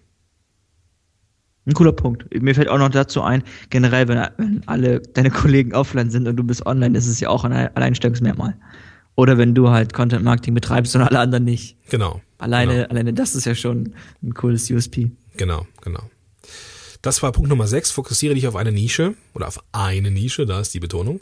Ein 1.68 1.74
cooler 1.74 1.94
Punkt. 1.94 2.26
Mir 2.40 2.54
fällt 2.54 2.70
auch 2.70 2.78
noch 2.78 2.90
dazu 2.90 3.22
ein, 3.24 3.44
generell, 3.70 4.08
wenn, 4.08 4.20
wenn 4.38 4.62
alle 4.68 5.00
deine 5.00 5.32
Kollegen 5.32 5.74
offline 5.74 6.12
sind 6.12 6.28
und 6.28 6.36
du 6.36 6.44
bist 6.44 6.66
online, 6.66 6.98
ist 6.98 7.08
es 7.08 7.20
ja 7.20 7.30
auch 7.30 7.44
ein 7.44 7.54
Alleinstellungsmerkmal. 7.54 8.56
Oder 9.16 9.38
wenn 9.38 9.56
du 9.56 9.70
halt 9.70 9.94
Content 9.94 10.24
Marketing 10.24 10.54
betreibst 10.54 10.96
und 10.96 11.02
alle 11.02 11.20
anderen 11.20 11.46
nicht. 11.46 11.78
Genau. 11.90 12.22
Alleine, 12.38 12.74
Genau. 12.74 12.90
alleine 12.90 13.14
das 13.14 13.34
ist 13.34 13.46
ja 13.46 13.56
schon 13.56 13.94
ein 14.22 14.34
cooles 14.34 14.70
USP. 14.70 15.10
Genau, 15.38 15.66
genau. 15.82 16.02
Das 17.02 17.24
war 17.24 17.32
Punkt 17.32 17.50
Nummer 17.50 17.68
6. 17.68 17.92
Fokussiere 17.92 18.36
dich 18.36 18.48
auf 18.48 18.56
eine 18.56 18.72
Nische 18.72 19.14
oder 19.34 19.48
auf 19.48 19.60
eine 19.72 20.12
Nische, 20.12 20.46
da 20.46 20.60
ist 20.60 20.74
die 20.74 20.80
Betonung. 20.80 21.22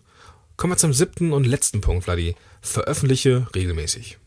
Kommen 0.57 0.73
wir 0.73 0.77
zum 0.77 0.93
siebten 0.93 1.33
und 1.33 1.45
letzten 1.45 1.81
Punkt, 1.81 2.03
Vladi. 2.05 2.35
Veröffentliche 2.61 3.47
regelmäßig. 3.55 4.17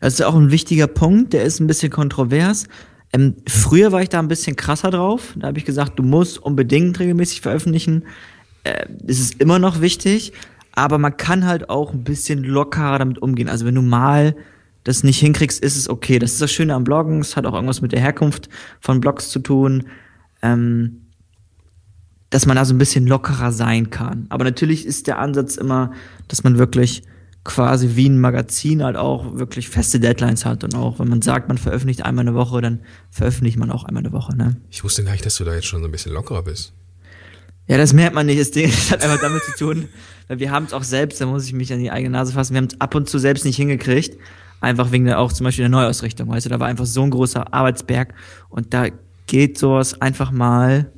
Das 0.00 0.14
ist 0.14 0.22
auch 0.22 0.34
ein 0.34 0.50
wichtiger 0.50 0.86
Punkt, 0.86 1.32
der 1.32 1.44
ist 1.44 1.60
ein 1.60 1.66
bisschen 1.66 1.90
kontrovers. 1.90 2.66
Ähm, 3.12 3.36
früher 3.48 3.92
war 3.92 4.02
ich 4.02 4.08
da 4.08 4.18
ein 4.18 4.28
bisschen 4.28 4.56
krasser 4.56 4.90
drauf. 4.90 5.34
Da 5.36 5.48
habe 5.48 5.58
ich 5.58 5.64
gesagt, 5.64 5.98
du 5.98 6.02
musst 6.02 6.38
unbedingt 6.38 6.98
regelmäßig 6.98 7.40
veröffentlichen. 7.40 8.04
Äh, 8.64 8.86
es 9.06 9.20
ist 9.20 9.40
immer 9.40 9.58
noch 9.58 9.80
wichtig, 9.80 10.32
aber 10.72 10.98
man 10.98 11.16
kann 11.16 11.46
halt 11.46 11.70
auch 11.70 11.92
ein 11.92 12.04
bisschen 12.04 12.44
lockerer 12.44 12.98
damit 12.98 13.18
umgehen. 13.18 13.48
Also 13.48 13.64
wenn 13.64 13.74
du 13.74 13.82
mal 13.82 14.36
das 14.84 15.02
nicht 15.02 15.18
hinkriegst, 15.18 15.62
ist 15.62 15.76
es 15.76 15.88
okay. 15.88 16.18
Das 16.18 16.32
ist 16.32 16.42
das 16.42 16.52
Schöne 16.52 16.74
am 16.74 16.84
Bloggen. 16.84 17.20
Es 17.20 17.36
hat 17.36 17.46
auch 17.46 17.54
irgendwas 17.54 17.80
mit 17.80 17.92
der 17.92 18.00
Herkunft 18.00 18.48
von 18.80 19.00
Blogs 19.00 19.30
zu 19.30 19.40
tun. 19.40 19.84
Ähm, 20.42 21.06
dass 22.30 22.46
man 22.46 22.56
da 22.56 22.64
so 22.64 22.74
ein 22.74 22.78
bisschen 22.78 23.06
lockerer 23.06 23.52
sein 23.52 23.90
kann. 23.90 24.26
Aber 24.30 24.44
natürlich 24.44 24.84
ist 24.84 25.06
der 25.06 25.18
Ansatz 25.18 25.56
immer, 25.56 25.92
dass 26.28 26.44
man 26.44 26.58
wirklich 26.58 27.02
quasi 27.46 27.96
wie 27.96 28.08
ein 28.08 28.20
Magazin 28.20 28.82
halt 28.82 28.96
auch 28.96 29.38
wirklich 29.38 29.68
feste 29.68 30.00
Deadlines 30.00 30.44
hat 30.44 30.64
und 30.64 30.74
auch 30.74 30.98
wenn 30.98 31.08
man 31.08 31.22
sagt, 31.22 31.48
man 31.48 31.56
veröffentlicht 31.56 32.04
einmal 32.04 32.26
eine 32.26 32.34
Woche, 32.34 32.60
dann 32.60 32.80
veröffentlicht 33.10 33.56
man 33.56 33.70
auch 33.70 33.84
einmal 33.84 34.02
eine 34.02 34.12
Woche. 34.12 34.36
Ne? 34.36 34.56
Ich 34.70 34.84
wusste 34.84 35.04
gar 35.04 35.12
nicht, 35.12 35.24
dass 35.24 35.36
du 35.36 35.44
da 35.44 35.54
jetzt 35.54 35.66
schon 35.66 35.80
so 35.80 35.86
ein 35.86 35.92
bisschen 35.92 36.12
lockerer 36.12 36.42
bist. 36.42 36.72
Ja, 37.68 37.78
das 37.78 37.92
merkt 37.92 38.14
man 38.14 38.26
nicht. 38.26 38.40
Das 38.40 38.50
Ding 38.50 38.70
das 38.70 38.90
hat 38.90 39.02
einfach 39.02 39.20
damit 39.20 39.42
zu 39.42 39.52
tun, 39.52 39.88
weil 40.28 40.38
wir 40.38 40.50
haben 40.50 40.66
es 40.66 40.72
auch 40.72 40.82
selbst, 40.82 41.20
da 41.20 41.26
muss 41.26 41.46
ich 41.46 41.52
mich 41.52 41.72
an 41.72 41.78
die 41.78 41.90
eigene 41.90 42.10
Nase 42.10 42.32
fassen, 42.32 42.54
wir 42.54 42.58
haben 42.58 42.68
es 42.68 42.80
ab 42.80 42.94
und 42.94 43.08
zu 43.08 43.18
selbst 43.18 43.44
nicht 43.44 43.56
hingekriegt. 43.56 44.18
Einfach 44.60 44.90
wegen 44.90 45.04
der 45.04 45.18
auch 45.18 45.32
zum 45.32 45.44
Beispiel 45.44 45.64
der 45.64 45.70
Neuausrichtung. 45.70 46.28
Weißt 46.28 46.46
du, 46.46 46.50
da 46.50 46.58
war 46.58 46.66
einfach 46.66 46.86
so 46.86 47.02
ein 47.02 47.10
großer 47.10 47.52
Arbeitsberg 47.52 48.14
und 48.48 48.72
da 48.72 48.86
geht 49.26 49.58
sowas 49.58 50.00
einfach 50.00 50.30
mal 50.30 50.90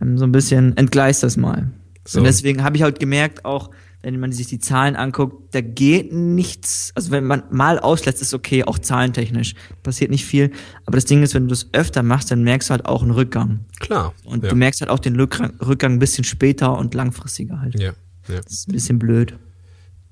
ähm, 0.00 0.18
so 0.18 0.24
ein 0.24 0.32
bisschen 0.32 0.76
entgleist 0.76 1.22
das 1.22 1.36
mal. 1.36 1.70
So. 2.06 2.18
Und 2.18 2.24
deswegen 2.24 2.64
habe 2.64 2.76
ich 2.76 2.82
halt 2.82 2.98
gemerkt, 2.98 3.44
auch 3.44 3.70
wenn 4.02 4.18
man 4.18 4.32
sich 4.32 4.46
die 4.46 4.58
Zahlen 4.58 4.96
anguckt, 4.96 5.54
da 5.54 5.60
geht 5.60 6.12
nichts. 6.12 6.92
Also 6.94 7.10
wenn 7.10 7.24
man 7.24 7.42
mal 7.50 7.78
auslässt, 7.78 8.22
ist 8.22 8.32
okay, 8.32 8.64
auch 8.64 8.78
zahlentechnisch. 8.78 9.54
Passiert 9.82 10.10
nicht 10.10 10.24
viel. 10.24 10.52
Aber 10.86 10.96
das 10.96 11.04
Ding 11.04 11.22
ist, 11.22 11.34
wenn 11.34 11.44
du 11.44 11.50
das 11.50 11.68
öfter 11.72 12.02
machst, 12.02 12.30
dann 12.30 12.42
merkst 12.42 12.70
du 12.70 12.72
halt 12.72 12.86
auch 12.86 13.02
einen 13.02 13.10
Rückgang. 13.10 13.60
Klar. 13.78 14.14
Und 14.24 14.42
ja. 14.42 14.50
du 14.50 14.56
merkst 14.56 14.80
halt 14.80 14.90
auch 14.90 14.98
den 14.98 15.16
Rückgang, 15.16 15.92
ein 15.92 15.98
bisschen 15.98 16.24
später 16.24 16.76
und 16.78 16.94
langfristiger 16.94 17.60
halt. 17.60 17.78
Ja. 17.78 17.92
ja. 18.28 18.40
Das 18.40 18.52
ist 18.52 18.68
ein 18.68 18.72
bisschen 18.72 18.98
blöd. 18.98 19.34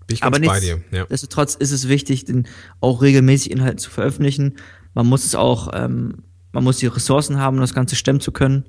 Bin 0.06 0.14
ich 0.14 0.22
Aber 0.22 0.38
bei 0.38 0.60
dir. 0.60 0.82
Ja. 0.90 1.00
Nichtsdestotrotz 1.00 1.54
ist 1.54 1.72
es 1.72 1.88
wichtig, 1.88 2.26
den 2.26 2.46
auch 2.80 3.00
regelmäßig 3.00 3.50
Inhalte 3.50 3.76
zu 3.76 3.90
veröffentlichen. 3.90 4.56
Man 4.92 5.06
muss 5.06 5.24
es 5.24 5.34
auch, 5.34 5.70
ähm, 5.72 6.24
man 6.52 6.64
muss 6.64 6.78
die 6.78 6.86
Ressourcen 6.86 7.38
haben, 7.38 7.56
um 7.56 7.60
das 7.62 7.74
Ganze 7.74 7.96
stemmen 7.96 8.20
zu 8.20 8.32
können. 8.32 8.64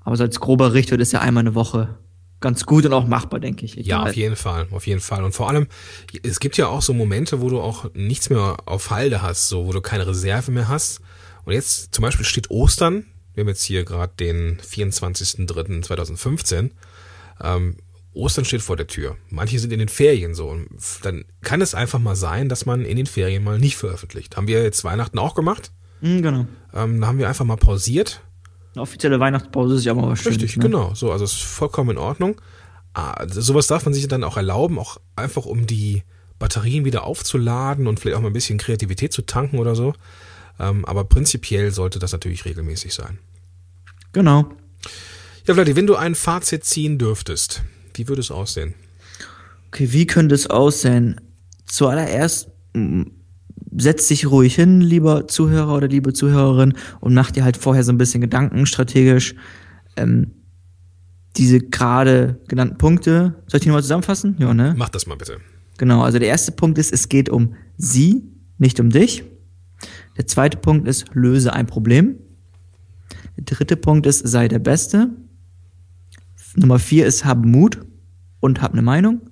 Aber 0.00 0.16
so 0.16 0.22
als 0.22 0.38
grober 0.38 0.74
Richtwert 0.74 1.00
ist 1.00 1.12
ja 1.12 1.20
einmal 1.20 1.42
eine 1.42 1.54
Woche 1.54 1.96
ganz 2.40 2.66
gut 2.66 2.86
und 2.86 2.92
auch 2.92 3.06
machbar, 3.06 3.40
denke 3.40 3.64
ich. 3.64 3.74
Ja, 3.74 4.02
auf 4.02 4.14
jeden 4.14 4.36
Fall, 4.36 4.68
auf 4.70 4.86
jeden 4.86 5.00
Fall. 5.00 5.24
Und 5.24 5.32
vor 5.32 5.48
allem, 5.48 5.66
es 6.22 6.40
gibt 6.40 6.56
ja 6.56 6.68
auch 6.68 6.82
so 6.82 6.94
Momente, 6.94 7.40
wo 7.40 7.48
du 7.48 7.60
auch 7.60 7.86
nichts 7.94 8.30
mehr 8.30 8.56
auf 8.66 8.90
Halde 8.90 9.22
hast, 9.22 9.48
so 9.48 9.66
wo 9.66 9.72
du 9.72 9.80
keine 9.80 10.06
Reserve 10.06 10.50
mehr 10.50 10.68
hast. 10.68 11.00
Und 11.44 11.52
jetzt 11.52 11.94
zum 11.94 12.02
Beispiel 12.02 12.24
steht 12.24 12.50
Ostern. 12.50 13.06
Wir 13.34 13.42
haben 13.42 13.48
jetzt 13.48 13.62
hier 13.62 13.84
gerade 13.84 14.12
den 14.18 14.58
24.03.2015. 14.60 16.70
Ähm, 17.42 17.76
Ostern 18.12 18.44
steht 18.44 18.62
vor 18.62 18.76
der 18.76 18.88
Tür. 18.88 19.16
Manche 19.28 19.58
sind 19.58 19.72
in 19.72 19.78
den 19.78 19.88
Ferien 19.88 20.34
so. 20.34 20.48
Und 20.48 20.68
dann 21.02 21.24
kann 21.42 21.60
es 21.60 21.74
einfach 21.74 21.98
mal 21.98 22.16
sein, 22.16 22.48
dass 22.48 22.66
man 22.66 22.84
in 22.84 22.96
den 22.96 23.06
Ferien 23.06 23.44
mal 23.44 23.58
nicht 23.58 23.76
veröffentlicht. 23.76 24.36
Haben 24.36 24.48
wir 24.48 24.62
jetzt 24.62 24.82
Weihnachten 24.82 25.18
auch 25.18 25.34
gemacht. 25.34 25.70
Mhm, 26.00 26.22
genau. 26.22 26.46
Ähm, 26.74 27.00
da 27.00 27.06
haben 27.06 27.18
wir 27.18 27.28
einfach 27.28 27.44
mal 27.44 27.56
pausiert 27.56 28.22
eine 28.74 28.82
offizielle 28.82 29.18
Weihnachtspause 29.20 29.76
ist 29.76 29.84
ja 29.84 29.94
mal 29.94 30.10
was 30.10 30.24
Richtig, 30.26 30.56
ne? 30.56 30.62
genau. 30.62 30.94
So, 30.94 31.10
also 31.10 31.24
ist 31.24 31.42
vollkommen 31.42 31.90
in 31.90 31.98
Ordnung. 31.98 32.40
Ah, 32.94 33.26
sowas 33.28 33.66
darf 33.66 33.84
man 33.84 33.94
sich 33.94 34.06
dann 34.08 34.24
auch 34.24 34.36
erlauben, 34.36 34.78
auch 34.78 34.98
einfach 35.16 35.46
um 35.46 35.66
die 35.66 36.02
Batterien 36.38 36.84
wieder 36.84 37.04
aufzuladen 37.04 37.86
und 37.86 38.00
vielleicht 38.00 38.16
auch 38.16 38.22
mal 38.22 38.28
ein 38.28 38.32
bisschen 38.32 38.58
Kreativität 38.58 39.12
zu 39.12 39.22
tanken 39.22 39.58
oder 39.58 39.74
so. 39.74 39.94
Ähm, 40.58 40.84
aber 40.84 41.04
prinzipiell 41.04 41.70
sollte 41.70 41.98
das 41.98 42.12
natürlich 42.12 42.44
regelmäßig 42.44 42.94
sein. 42.94 43.18
Genau. 44.12 44.50
Ja, 45.46 45.54
Vladi, 45.54 45.76
wenn 45.76 45.86
du 45.86 45.96
ein 45.96 46.14
Fazit 46.14 46.64
ziehen 46.64 46.98
dürftest, 46.98 47.62
wie 47.94 48.08
würde 48.08 48.20
es 48.20 48.30
aussehen? 48.30 48.74
Okay, 49.68 49.92
wie 49.92 50.06
könnte 50.06 50.34
es 50.34 50.48
aussehen? 50.48 51.20
Zuallererst 51.66 52.48
setz 53.76 54.08
dich 54.08 54.30
ruhig 54.30 54.54
hin, 54.54 54.80
lieber 54.80 55.28
Zuhörer 55.28 55.76
oder 55.76 55.88
liebe 55.88 56.12
Zuhörerin, 56.12 56.74
und 57.00 57.14
mach 57.14 57.30
dir 57.30 57.44
halt 57.44 57.56
vorher 57.56 57.84
so 57.84 57.92
ein 57.92 57.98
bisschen 57.98 58.20
Gedanken 58.20 58.66
strategisch. 58.66 59.34
Ähm, 59.96 60.32
diese 61.36 61.60
gerade 61.60 62.40
genannten 62.48 62.78
Punkte, 62.78 63.36
soll 63.46 63.58
ich 63.58 63.62
die 63.62 63.68
nochmal 63.68 63.82
zusammenfassen? 63.82 64.36
Ja, 64.38 64.52
ne? 64.52 64.74
Mach 64.76 64.88
das 64.88 65.06
mal 65.06 65.16
bitte. 65.16 65.38
Genau, 65.78 66.02
also 66.02 66.18
der 66.18 66.28
erste 66.28 66.52
Punkt 66.52 66.78
ist, 66.78 66.92
es 66.92 67.08
geht 67.08 67.28
um 67.28 67.54
sie, 67.76 68.24
nicht 68.58 68.80
um 68.80 68.90
dich. 68.90 69.24
Der 70.16 70.26
zweite 70.26 70.58
Punkt 70.58 70.86
ist, 70.86 71.06
löse 71.14 71.52
ein 71.52 71.66
Problem. 71.66 72.16
Der 73.36 73.44
dritte 73.44 73.76
Punkt 73.76 74.06
ist, 74.06 74.26
sei 74.28 74.48
der 74.48 74.58
Beste. 74.58 75.10
Nummer 76.56 76.78
vier 76.78 77.06
ist, 77.06 77.24
hab 77.24 77.44
Mut 77.44 77.80
und 78.40 78.60
hab 78.60 78.72
eine 78.72 78.82
Meinung. 78.82 79.22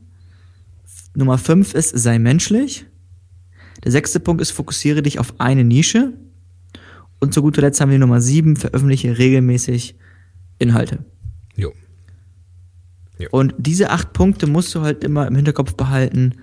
Nummer 1.15 1.37
fünf 1.37 1.75
ist, 1.75 1.99
sei 1.99 2.19
menschlich. 2.19 2.87
Der 3.85 3.93
sechste 3.93 4.21
Punkt 4.21 4.43
ist, 4.43 4.51
fokussiere 4.51 5.03
dich 5.03 5.19
auf 5.19 5.35
eine 5.39 5.65
Nische. 5.65 6.13
Und 7.21 7.35
zu 7.35 7.43
guter 7.43 7.63
Letzt 7.63 7.81
haben 7.81 7.91
wir 7.91 7.99
Nummer 7.99 8.21
sieben, 8.21 8.57
veröffentliche 8.57 9.19
regelmäßig 9.19 9.97
Inhalte. 10.59 11.05
Jo. 11.57 11.73
jo. 13.19 13.29
Und 13.31 13.55
diese 13.59 13.91
acht 13.91 14.13
Punkte 14.13 14.47
musst 14.47 14.75
du 14.75 14.83
halt 14.83 15.05
immer 15.05 15.27
im 15.27 15.35
Hinterkopf 15.35 15.75
behalten 15.75 16.35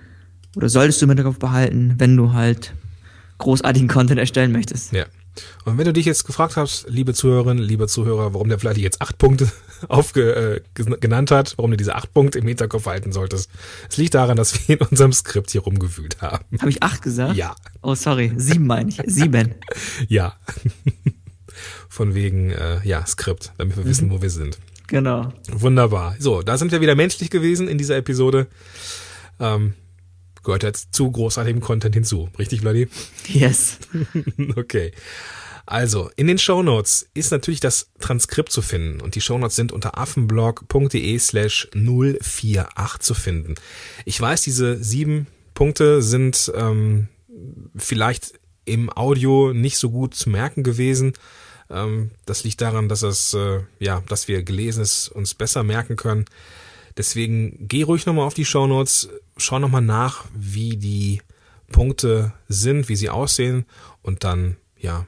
oder 0.54 0.68
solltest 0.68 1.00
du 1.00 1.06
im 1.06 1.10
Hinterkopf 1.10 1.38
behalten, 1.38 1.94
wenn 1.98 2.16
du 2.16 2.32
halt 2.32 2.74
großartigen 3.38 3.88
Content 3.88 4.18
erstellen 4.18 4.52
möchtest. 4.52 4.92
Ja. 4.92 5.06
Und 5.64 5.76
wenn 5.76 5.84
du 5.84 5.92
dich 5.92 6.06
jetzt 6.06 6.24
gefragt 6.24 6.56
hast, 6.56 6.88
liebe 6.88 7.12
Zuhörerinnen, 7.12 7.62
liebe 7.62 7.88
Zuhörer, 7.88 8.32
warum 8.32 8.48
der 8.48 8.58
vielleicht 8.58 8.80
jetzt 8.80 9.02
acht 9.02 9.18
Punkte 9.18 9.50
aufge, 9.88 10.62
äh, 10.76 10.84
genannt 11.00 11.30
hat, 11.30 11.54
warum 11.56 11.70
du 11.70 11.76
diese 11.76 11.94
acht 11.94 12.12
Punkte 12.12 12.38
im 12.38 12.46
Hinterkopf 12.46 12.86
halten 12.86 13.12
solltest, 13.12 13.50
es 13.88 13.96
liegt 13.96 14.14
daran, 14.14 14.36
dass 14.36 14.68
wir 14.68 14.80
in 14.80 14.86
unserem 14.86 15.12
Skript 15.12 15.50
hier 15.50 15.62
rumgewühlt 15.62 16.20
haben. 16.20 16.44
Habe 16.58 16.70
ich 16.70 16.82
acht 16.82 17.02
gesagt? 17.02 17.36
Ja. 17.36 17.54
Oh, 17.82 17.94
sorry. 17.94 18.32
Sieben 18.36 18.66
meine 18.66 18.90
ich. 18.90 19.00
Sieben. 19.06 19.54
ja. 20.08 20.34
Von 21.88 22.14
wegen, 22.14 22.50
äh, 22.50 22.80
ja, 22.84 23.04
Skript, 23.06 23.52
damit 23.56 23.76
wir 23.76 23.84
mhm. 23.84 23.88
wissen, 23.88 24.10
wo 24.10 24.20
wir 24.20 24.30
sind. 24.30 24.58
Genau. 24.88 25.32
Wunderbar. 25.50 26.16
So, 26.18 26.42
da 26.42 26.58
sind 26.58 26.70
wir 26.72 26.80
wieder 26.80 26.94
menschlich 26.94 27.30
gewesen 27.30 27.68
in 27.68 27.78
dieser 27.78 27.96
Episode. 27.96 28.46
Ähm, 29.40 29.74
gehört 30.42 30.62
jetzt 30.62 30.94
zu 30.94 31.10
großartigem 31.10 31.60
Content 31.60 31.94
hinzu. 31.94 32.28
Richtig, 32.38 32.60
Vladi? 32.60 32.88
Yes. 33.26 33.78
okay. 34.56 34.92
Also, 35.66 36.10
in 36.14 36.28
den 36.28 36.38
Show 36.38 36.62
Notes 36.62 37.08
ist 37.12 37.32
natürlich 37.32 37.58
das 37.58 37.90
Transkript 37.98 38.52
zu 38.52 38.62
finden 38.62 39.00
und 39.00 39.16
die 39.16 39.20
Show 39.20 39.36
Notes 39.36 39.56
sind 39.56 39.72
unter 39.72 39.98
affenblog.de 39.98 41.18
slash 41.18 41.68
048 41.74 43.00
zu 43.00 43.14
finden. 43.14 43.56
Ich 44.04 44.20
weiß, 44.20 44.42
diese 44.42 44.82
sieben 44.82 45.26
Punkte 45.54 46.02
sind 46.02 46.52
ähm, 46.54 47.08
vielleicht 47.74 48.38
im 48.64 48.90
Audio 48.90 49.52
nicht 49.52 49.78
so 49.78 49.90
gut 49.90 50.14
zu 50.14 50.30
merken 50.30 50.62
gewesen. 50.62 51.14
Ähm, 51.68 52.12
das 52.26 52.44
liegt 52.44 52.60
daran, 52.60 52.88
dass 52.88 53.02
es, 53.02 53.34
äh, 53.34 53.60
ja, 53.80 54.02
dass 54.08 54.28
wir 54.28 54.44
Gelesenes 54.44 55.08
uns 55.08 55.34
besser 55.34 55.64
merken 55.64 55.96
können. 55.96 56.26
Deswegen 56.96 57.66
geh 57.66 57.82
ruhig 57.82 58.06
nochmal 58.06 58.26
auf 58.26 58.34
die 58.34 58.44
Show 58.44 58.68
Notes, 58.68 59.08
schau 59.36 59.58
nochmal 59.58 59.82
nach, 59.82 60.26
wie 60.32 60.76
die 60.76 61.22
Punkte 61.72 62.32
sind, 62.48 62.88
wie 62.88 62.96
sie 62.96 63.10
aussehen 63.10 63.66
und 64.02 64.22
dann, 64.22 64.56
ja, 64.78 65.06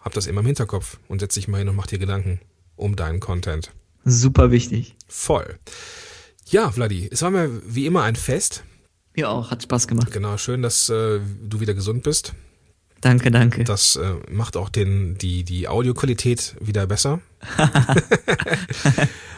hab 0.00 0.12
das 0.12 0.26
immer 0.26 0.40
im 0.40 0.46
Hinterkopf 0.46 0.98
und 1.08 1.20
setz 1.20 1.34
dich 1.34 1.48
mal 1.48 1.58
hin 1.58 1.68
und 1.68 1.76
mach 1.76 1.86
dir 1.86 1.98
Gedanken 1.98 2.40
um 2.76 2.96
deinen 2.96 3.20
Content. 3.20 3.72
Super 4.04 4.50
wichtig. 4.50 4.96
Voll. 5.06 5.58
Ja, 6.46 6.70
Vladi, 6.70 7.08
es 7.12 7.22
war 7.22 7.30
mir 7.30 7.60
wie 7.66 7.86
immer 7.86 8.02
ein 8.02 8.16
Fest. 8.16 8.64
Mir 9.14 9.28
auch, 9.28 9.50
hat 9.50 9.62
Spaß 9.62 9.86
gemacht. 9.86 10.10
Genau, 10.12 10.36
schön, 10.38 10.62
dass 10.62 10.88
äh, 10.88 11.20
du 11.42 11.60
wieder 11.60 11.74
gesund 11.74 12.02
bist. 12.02 12.34
Danke, 13.00 13.30
danke. 13.30 13.64
Das 13.64 13.96
äh, 13.96 14.14
macht 14.30 14.56
auch 14.56 14.68
den, 14.68 15.16
die, 15.16 15.42
die 15.44 15.68
Audioqualität 15.68 16.56
wieder 16.60 16.86
besser. 16.86 17.20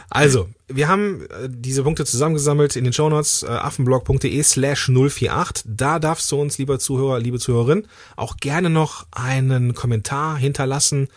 also, 0.09 0.49
wir 0.67 0.87
haben 0.87 1.25
äh, 1.25 1.49
diese 1.49 1.83
Punkte 1.83 2.05
zusammengesammelt 2.05 2.75
in 2.75 2.83
den 2.83 2.93
Shownotes, 2.93 3.43
äh, 3.43 3.47
affenblog.de 3.47 4.43
slash 4.43 4.89
048. 4.89 5.65
Da 5.65 5.99
darfst 5.99 6.31
du 6.31 6.39
uns, 6.39 6.57
lieber 6.57 6.79
Zuhörer, 6.79 7.19
liebe 7.19 7.39
Zuhörerin, 7.39 7.87
auch 8.15 8.37
gerne 8.37 8.69
noch 8.69 9.07
einen 9.11 9.73
Kommentar 9.73 10.37
hinterlassen, 10.37 11.07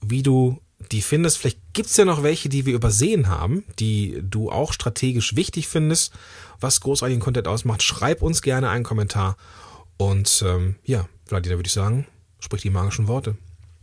wie 0.00 0.22
du 0.22 0.60
die 0.92 1.02
findest. 1.02 1.38
Vielleicht 1.38 1.60
gibt's 1.72 1.96
ja 1.96 2.04
noch 2.04 2.22
welche, 2.22 2.48
die 2.48 2.66
wir 2.66 2.74
übersehen 2.74 3.28
haben, 3.28 3.64
die 3.78 4.20
du 4.22 4.50
auch 4.50 4.72
strategisch 4.72 5.36
wichtig 5.36 5.68
findest, 5.68 6.12
was 6.60 6.80
großartigen 6.80 7.22
Content 7.22 7.48
ausmacht. 7.48 7.82
Schreib 7.82 8.22
uns 8.22 8.42
gerne 8.42 8.68
einen 8.68 8.84
Kommentar. 8.84 9.36
Und 9.96 10.44
ähm, 10.46 10.76
ja, 10.84 11.08
Vladimir, 11.26 11.58
würde 11.58 11.68
ich 11.68 11.72
sagen, 11.72 12.06
sprich 12.38 12.62
die 12.62 12.70
magischen 12.70 13.08
Worte. 13.08 13.36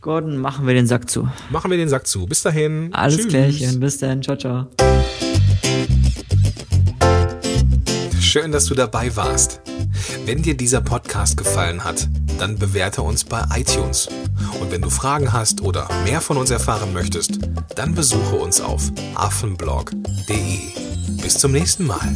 Gordon, 0.04 0.36
machen 0.36 0.66
wir 0.66 0.74
den 0.74 0.86
Sack 0.86 1.08
zu. 1.08 1.30
Machen 1.48 1.70
wir 1.70 1.78
den 1.78 1.88
Sack 1.88 2.06
zu. 2.06 2.26
Bis 2.26 2.42
dahin. 2.42 2.92
Alles 2.92 3.16
Tschüss. 3.16 3.28
klärchen. 3.28 3.80
Bis 3.80 3.96
dahin. 3.96 4.22
Ciao, 4.22 4.36
ciao. 4.36 4.66
Schön, 8.20 8.52
dass 8.52 8.66
du 8.66 8.74
dabei 8.74 9.16
warst. 9.16 9.62
Wenn 10.26 10.42
dir 10.42 10.58
dieser 10.58 10.82
Podcast 10.82 11.38
gefallen 11.38 11.84
hat, 11.84 12.06
dann 12.38 12.58
bewerte 12.58 13.00
uns 13.00 13.24
bei 13.24 13.42
iTunes. 13.56 14.10
Und 14.60 14.70
wenn 14.70 14.82
du 14.82 14.90
Fragen 14.90 15.32
hast 15.32 15.62
oder 15.62 15.88
mehr 16.04 16.20
von 16.20 16.36
uns 16.36 16.50
erfahren 16.50 16.92
möchtest, 16.92 17.38
dann 17.74 17.94
besuche 17.94 18.36
uns 18.36 18.60
auf 18.60 18.82
affenblog.de. 19.14 20.58
Bis 21.22 21.38
zum 21.38 21.52
nächsten 21.52 21.86
Mal. 21.86 22.14